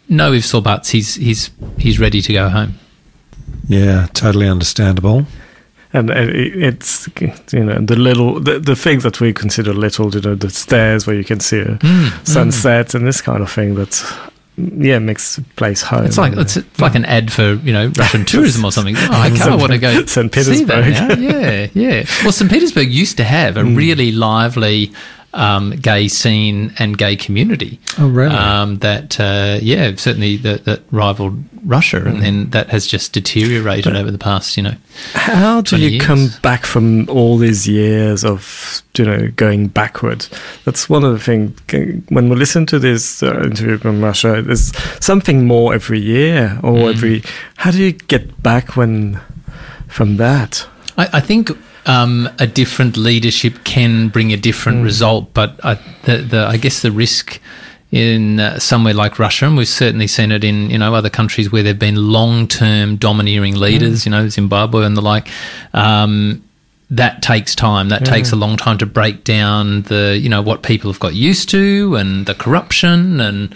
no 0.09 0.33
ifs 0.33 0.53
or 0.55 0.62
buts. 0.62 0.90
He's 0.90 1.14
he's 1.14 1.51
he's 1.79 1.98
ready 1.98 2.20
to 2.22 2.33
go 2.33 2.48
home. 2.48 2.75
Yeah, 3.68 4.09
totally 4.12 4.48
understandable. 4.48 5.27
And 5.95 6.11
it's 6.11 7.09
you 7.53 7.65
know 7.65 7.79
the 7.79 7.97
little 7.97 8.41
the, 8.41 8.59
the 8.59 8.75
things 8.75 9.03
that 9.03 9.21
we 9.21 9.33
consider 9.33 9.75
little, 9.75 10.15
you 10.15 10.23
know, 10.23 10.35
the 10.35 10.49
stairs 10.49 11.07
where 11.07 11.15
you 11.15 11.25
can 11.25 11.41
see 11.41 11.61
a 11.61 11.77
mm, 11.77 12.27
sunset 12.27 12.89
mm. 12.89 12.95
and 12.95 13.07
this 13.07 13.21
kind 13.21 13.43
of 13.43 13.53
thing. 13.53 13.75
That's 13.75 14.03
yeah, 14.57 14.99
makes 14.99 15.39
place 15.57 15.83
home. 15.83 16.05
It's 16.05 16.19
like 16.19 16.35
it's 16.35 16.59
like 16.79 16.95
an 16.95 17.05
ad 17.05 17.33
for 17.33 17.55
you 17.55 17.73
know 17.73 17.93
Russian 17.99 18.25
tourism 18.27 18.65
or 18.65 18.73
something. 18.73 18.97
Oh, 18.97 19.09
I 19.11 19.31
kind 19.31 19.55
of 19.55 19.61
want 19.61 19.73
to 19.73 19.79
go 19.79 20.05
St. 20.07 20.31
Petersburg. 20.31 21.19
Yeah, 21.19 21.69
yeah. 21.75 22.05
Well, 22.23 22.33
St. 22.33 22.51
Petersburg 22.51 22.91
used 22.91 23.17
to 23.19 23.25
have 23.25 23.57
a 23.57 23.63
mm. 23.63 23.77
really 23.77 24.13
lively 24.13 24.93
um, 25.35 25.71
gay 25.71 26.09
scene 26.09 26.75
and 26.79 26.97
gay 26.97 27.17
community. 27.17 27.81
Oh, 27.99 28.09
really? 28.09 28.35
Um, 28.35 28.79
that 28.79 29.19
uh, 29.19 29.59
yeah, 29.63 29.95
certainly 29.97 30.37
that, 30.39 30.65
that 30.65 30.83
rivaled 30.91 31.43
Russia, 31.64 32.01
mm. 32.01 32.07
and 32.07 32.22
then 32.22 32.51
that 32.51 32.70
has 32.70 32.87
just 32.87 33.12
deteriorated 33.12 33.92
but 33.92 33.96
over 33.96 34.11
the 34.11 34.18
past, 34.18 34.57
you 34.57 34.62
know. 34.62 34.75
How 35.14 35.61
do 35.61 35.77
you 35.79 35.90
years. 35.90 36.05
come 36.05 36.29
back 36.42 36.66
from 36.66 37.09
all 37.09 37.38
these 37.38 37.68
years 37.68 38.25
of 38.25 38.83
you 38.96 39.05
know 39.05 39.29
going 39.29 39.68
backward? 39.68 40.27
That's 40.64 40.88
one 40.88 41.05
of 41.05 41.12
the 41.12 41.18
things. 41.18 41.59
When 42.09 42.29
we 42.29 42.37
listen 42.37 42.66
to 42.66 42.79
this 42.79 43.22
uh, 43.22 43.42
interview 43.42 43.79
from 43.79 44.03
Russia, 44.03 44.42
there's 44.42 44.77
something 45.05 45.46
more 45.46 45.75
every 45.75 46.01
year 46.01 46.59
or 46.62 46.75
mm. 46.75 46.94
every. 46.94 47.22
How 47.57 47.70
do 47.70 47.83
you 47.83 47.92
get 47.92 48.42
back 48.42 48.77
when 48.77 49.20
from 49.88 50.16
that? 50.16 50.66
I, 50.98 51.09
I 51.14 51.20
think 51.20 51.51
um, 51.87 52.29
a 52.38 52.46
different 52.46 52.96
leadership 52.96 53.64
can 53.64 54.09
bring 54.09 54.33
a 54.33 54.37
different 54.37 54.79
mm. 54.79 54.85
result, 54.85 55.35
but 55.35 55.59
I, 55.64 55.75
the, 56.05 56.18
the, 56.18 56.46
I 56.46 56.57
guess 56.57 56.83
the 56.83 56.92
risk 56.92 57.40
in 57.93 58.41
uh, 58.41 58.59
somewhere 58.59 58.95
like 58.95 59.19
Russia, 59.19 59.47
and 59.47 59.57
we've 59.57 59.69
certainly 59.69 60.07
seen 60.07 60.33
it 60.33 60.43
in 60.43 60.71
you 60.71 60.79
know 60.79 60.95
other 60.95 61.11
countries 61.11 61.53
where 61.53 61.63
there've 61.63 61.79
been 61.79 62.11
long-term 62.11 62.97
domineering 62.97 63.55
leaders, 63.55 64.03
mm. 64.03 64.07
you 64.07 64.11
know 64.11 64.29
Zimbabwe 64.29 64.85
and 64.85 64.97
the 64.97 65.03
like. 65.03 65.29
Um, 65.73 66.43
that 66.91 67.23
takes 67.23 67.55
time. 67.55 67.89
That 67.89 68.03
yeah. 68.03 68.13
takes 68.13 68.33
a 68.33 68.37
long 68.37 68.59
time 68.59 68.77
to 68.79 68.87
break 68.87 69.25
down 69.25 69.83
the 69.83 70.19
you 70.21 70.29
know 70.29 70.43
what 70.43 70.63
people 70.63 70.91
have 70.91 71.01
got 71.01 71.15
used 71.15 71.49
to 71.51 71.97
and 71.97 72.27
the 72.27 72.35
corruption 72.35 73.21
and 73.21 73.55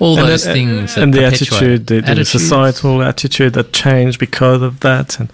all 0.00 0.18
and 0.18 0.28
those 0.28 0.44
things 0.44 0.96
and 0.96 1.12
the 1.12 1.24
attitude, 1.24 1.86
the, 1.86 2.00
the 2.00 2.24
societal 2.24 3.02
attitude 3.02 3.52
that 3.54 3.72
changed 3.72 4.18
because 4.18 4.62
of 4.62 4.80
that. 4.80 5.18
And 5.20 5.30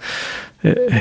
uh, 0.65 1.01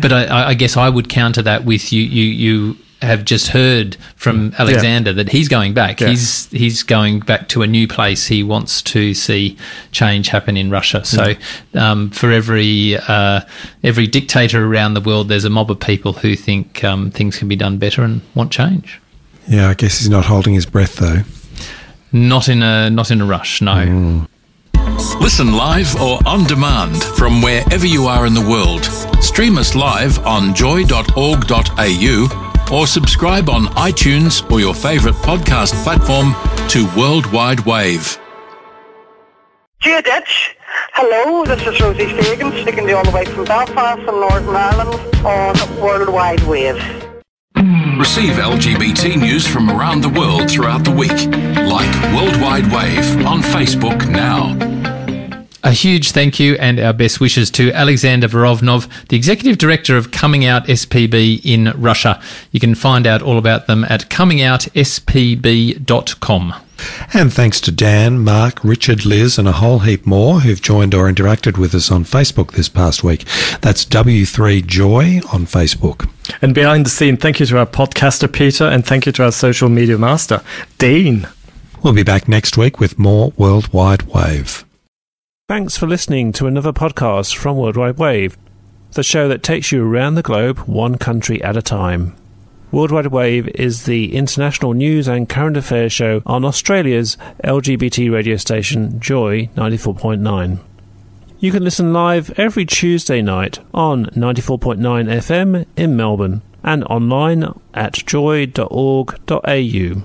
but 0.00 0.12
I, 0.12 0.50
I, 0.50 0.54
guess 0.54 0.76
I 0.76 0.88
would 0.88 1.08
counter 1.08 1.42
that 1.42 1.64
with 1.64 1.92
you. 1.92 2.02
You 2.02 2.24
you 2.24 2.76
have 3.02 3.24
just 3.24 3.48
heard 3.48 3.96
from 4.16 4.54
Alexander 4.58 5.10
yeah. 5.10 5.16
that 5.16 5.28
he's 5.28 5.48
going 5.48 5.74
back. 5.74 6.00
Yeah. 6.00 6.08
He's 6.08 6.46
he's 6.50 6.82
going 6.82 7.20
back 7.20 7.48
to 7.48 7.62
a 7.62 7.66
new 7.66 7.86
place. 7.86 8.26
He 8.26 8.42
wants 8.42 8.82
to 8.82 9.14
see 9.14 9.56
change 9.90 10.28
happen 10.28 10.56
in 10.56 10.70
Russia. 10.70 11.04
So 11.04 11.34
mm. 11.34 11.80
um, 11.80 12.10
for 12.10 12.30
every 12.30 12.96
uh, 12.96 13.40
every 13.82 14.06
dictator 14.06 14.64
around 14.64 14.94
the 14.94 15.00
world, 15.00 15.28
there's 15.28 15.44
a 15.44 15.50
mob 15.50 15.70
of 15.70 15.80
people 15.80 16.12
who 16.12 16.36
think 16.36 16.82
um, 16.84 17.10
things 17.10 17.38
can 17.38 17.48
be 17.48 17.56
done 17.56 17.78
better 17.78 18.02
and 18.02 18.22
want 18.34 18.52
change. 18.52 19.00
Yeah, 19.48 19.68
I 19.68 19.74
guess 19.74 19.98
he's 19.98 20.08
not 20.08 20.24
holding 20.24 20.54
his 20.54 20.66
breath 20.66 20.96
though. 20.96 21.22
Not 22.12 22.48
in 22.48 22.62
a 22.62 22.90
not 22.90 23.10
in 23.10 23.20
a 23.20 23.26
rush. 23.26 23.60
No. 23.60 23.74
Mm. 23.74 24.28
Listen 25.20 25.52
live 25.52 26.00
or 26.00 26.18
on 26.26 26.44
demand 26.44 27.02
from 27.02 27.42
wherever 27.42 27.86
you 27.86 28.06
are 28.06 28.26
in 28.26 28.34
the 28.34 28.40
world. 28.40 28.84
Stream 29.22 29.58
us 29.58 29.74
live 29.74 30.18
on 30.26 30.54
joy.org.au 30.54 32.41
or 32.72 32.86
subscribe 32.86 33.50
on 33.50 33.66
iTunes 33.76 34.50
or 34.50 34.58
your 34.58 34.74
favourite 34.74 35.16
podcast 35.16 35.74
platform 35.84 36.34
to 36.68 36.88
Worldwide 36.96 37.60
Wave. 37.60 38.18
Dear 39.82 40.00
Ditch, 40.00 40.56
hello, 40.94 41.44
this 41.44 41.60
is 41.66 41.80
Rosie 41.80 42.06
Fagan 42.06 42.50
speaking 42.52 42.84
to 42.84 42.90
you 42.90 42.96
all 42.96 43.04
the 43.04 43.10
way 43.10 43.24
from 43.26 43.44
Belfast 43.44 44.00
in 44.00 44.06
Northern 44.06 44.56
Ireland 44.56 45.26
on 45.26 45.80
Worldwide 45.80 46.40
Wave. 46.44 46.76
Receive 47.98 48.32
LGBT 48.32 49.20
news 49.20 49.46
from 49.46 49.70
around 49.70 50.00
the 50.00 50.08
world 50.08 50.50
throughout 50.50 50.84
the 50.84 50.90
week, 50.90 51.10
like 51.10 52.14
Worldwide 52.14 52.72
Wave 52.72 53.26
on 53.26 53.42
Facebook 53.42 54.08
now. 54.10 55.01
A 55.64 55.70
huge 55.70 56.10
thank 56.10 56.40
you 56.40 56.56
and 56.56 56.80
our 56.80 56.92
best 56.92 57.20
wishes 57.20 57.48
to 57.52 57.72
Alexander 57.72 58.26
Voronov, 58.26 58.88
the 59.08 59.16
Executive 59.16 59.58
Director 59.58 59.96
of 59.96 60.10
Coming 60.10 60.44
Out 60.44 60.66
SPB 60.66 61.40
in 61.44 61.72
Russia. 61.76 62.20
You 62.50 62.58
can 62.58 62.74
find 62.74 63.06
out 63.06 63.22
all 63.22 63.38
about 63.38 63.68
them 63.68 63.84
at 63.84 64.10
comingOutSPB.com. 64.10 66.54
And 67.14 67.32
thanks 67.32 67.60
to 67.60 67.70
Dan, 67.70 68.24
Mark, 68.24 68.64
Richard, 68.64 69.06
Liz, 69.06 69.38
and 69.38 69.46
a 69.46 69.52
whole 69.52 69.78
heap 69.80 70.04
more 70.04 70.40
who've 70.40 70.60
joined 70.60 70.94
or 70.94 71.08
interacted 71.08 71.58
with 71.58 71.76
us 71.76 71.92
on 71.92 72.02
Facebook 72.02 72.50
this 72.52 72.68
past 72.68 73.04
week. 73.04 73.24
That's 73.60 73.84
W3Joy 73.84 75.32
on 75.32 75.46
Facebook. 75.46 76.10
And 76.42 76.56
behind 76.56 76.86
the 76.86 76.90
scene, 76.90 77.16
thank 77.16 77.38
you 77.38 77.46
to 77.46 77.58
our 77.58 77.66
podcaster, 77.66 78.32
Peter, 78.32 78.64
and 78.64 78.84
thank 78.84 79.06
you 79.06 79.12
to 79.12 79.22
our 79.22 79.30
social 79.30 79.68
media 79.68 79.96
master, 79.96 80.42
Dean. 80.78 81.28
We'll 81.84 81.92
be 81.92 82.02
back 82.02 82.26
next 82.26 82.56
week 82.56 82.80
with 82.80 82.98
more 82.98 83.32
Worldwide 83.36 84.02
Wave. 84.02 84.64
Thanks 85.52 85.76
for 85.76 85.86
listening 85.86 86.32
to 86.32 86.46
another 86.46 86.72
podcast 86.72 87.36
from 87.36 87.58
Worldwide 87.58 87.98
Wave, 87.98 88.38
the 88.92 89.02
show 89.02 89.28
that 89.28 89.42
takes 89.42 89.70
you 89.70 89.84
around 89.84 90.14
the 90.14 90.22
globe 90.22 90.60
one 90.60 90.96
country 90.96 91.42
at 91.42 91.58
a 91.58 91.60
time. 91.60 92.16
Worldwide 92.70 93.08
Wave 93.08 93.48
is 93.48 93.84
the 93.84 94.16
international 94.16 94.72
news 94.72 95.08
and 95.08 95.28
current 95.28 95.58
affairs 95.58 95.92
show 95.92 96.22
on 96.24 96.46
Australia's 96.46 97.18
LGBT 97.44 98.10
radio 98.10 98.36
station 98.36 98.98
Joy 98.98 99.50
94.9. 99.54 100.58
You 101.38 101.52
can 101.52 101.62
listen 101.62 101.92
live 101.92 102.30
every 102.38 102.64
Tuesday 102.64 103.20
night 103.20 103.58
on 103.74 104.06
94.9 104.06 104.78
FM 104.78 105.66
in 105.76 105.94
Melbourne 105.94 106.40
and 106.64 106.82
online 106.84 107.52
at 107.74 107.92
joy.org.au. 107.92 110.02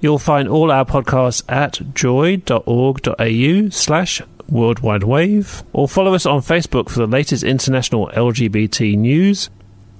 You'll 0.00 0.18
find 0.18 0.48
all 0.48 0.72
our 0.72 0.84
podcasts 0.84 1.44
at 1.48 1.94
joy.org.au 1.94 3.68
slash 3.70 4.20
Worldwide 4.48 5.04
Wave, 5.04 5.62
or 5.72 5.88
follow 5.88 6.14
us 6.14 6.26
on 6.26 6.40
Facebook 6.40 6.88
for 6.88 6.98
the 6.98 7.06
latest 7.06 7.42
international 7.42 8.08
LGBT 8.08 8.96
news. 8.96 9.50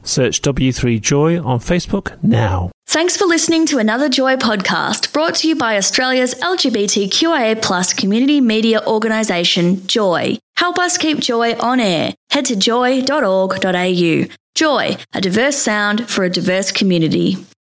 Search 0.02 0.42
W3Joy 0.42 1.44
on 1.44 1.58
Facebook 1.58 2.22
now. 2.22 2.70
Thanks 2.86 3.16
for 3.16 3.24
listening 3.24 3.66
to 3.66 3.78
another 3.78 4.08
Joy 4.08 4.36
podcast 4.36 5.12
brought 5.12 5.36
to 5.36 5.48
you 5.48 5.56
by 5.56 5.76
Australia's 5.76 6.34
LGBTQIA 6.34 7.60
plus 7.62 7.92
community 7.92 8.40
media 8.40 8.82
organisation, 8.86 9.86
Joy. 9.86 10.38
Help 10.56 10.78
us 10.78 10.98
keep 10.98 11.18
Joy 11.18 11.54
on 11.54 11.80
air. 11.80 12.14
Head 12.30 12.44
to 12.46 12.56
joy.org.au. 12.56 14.24
Joy, 14.54 14.96
a 15.12 15.20
diverse 15.20 15.56
sound 15.56 16.08
for 16.08 16.24
a 16.24 16.30
diverse 16.30 16.70
community. 16.70 17.38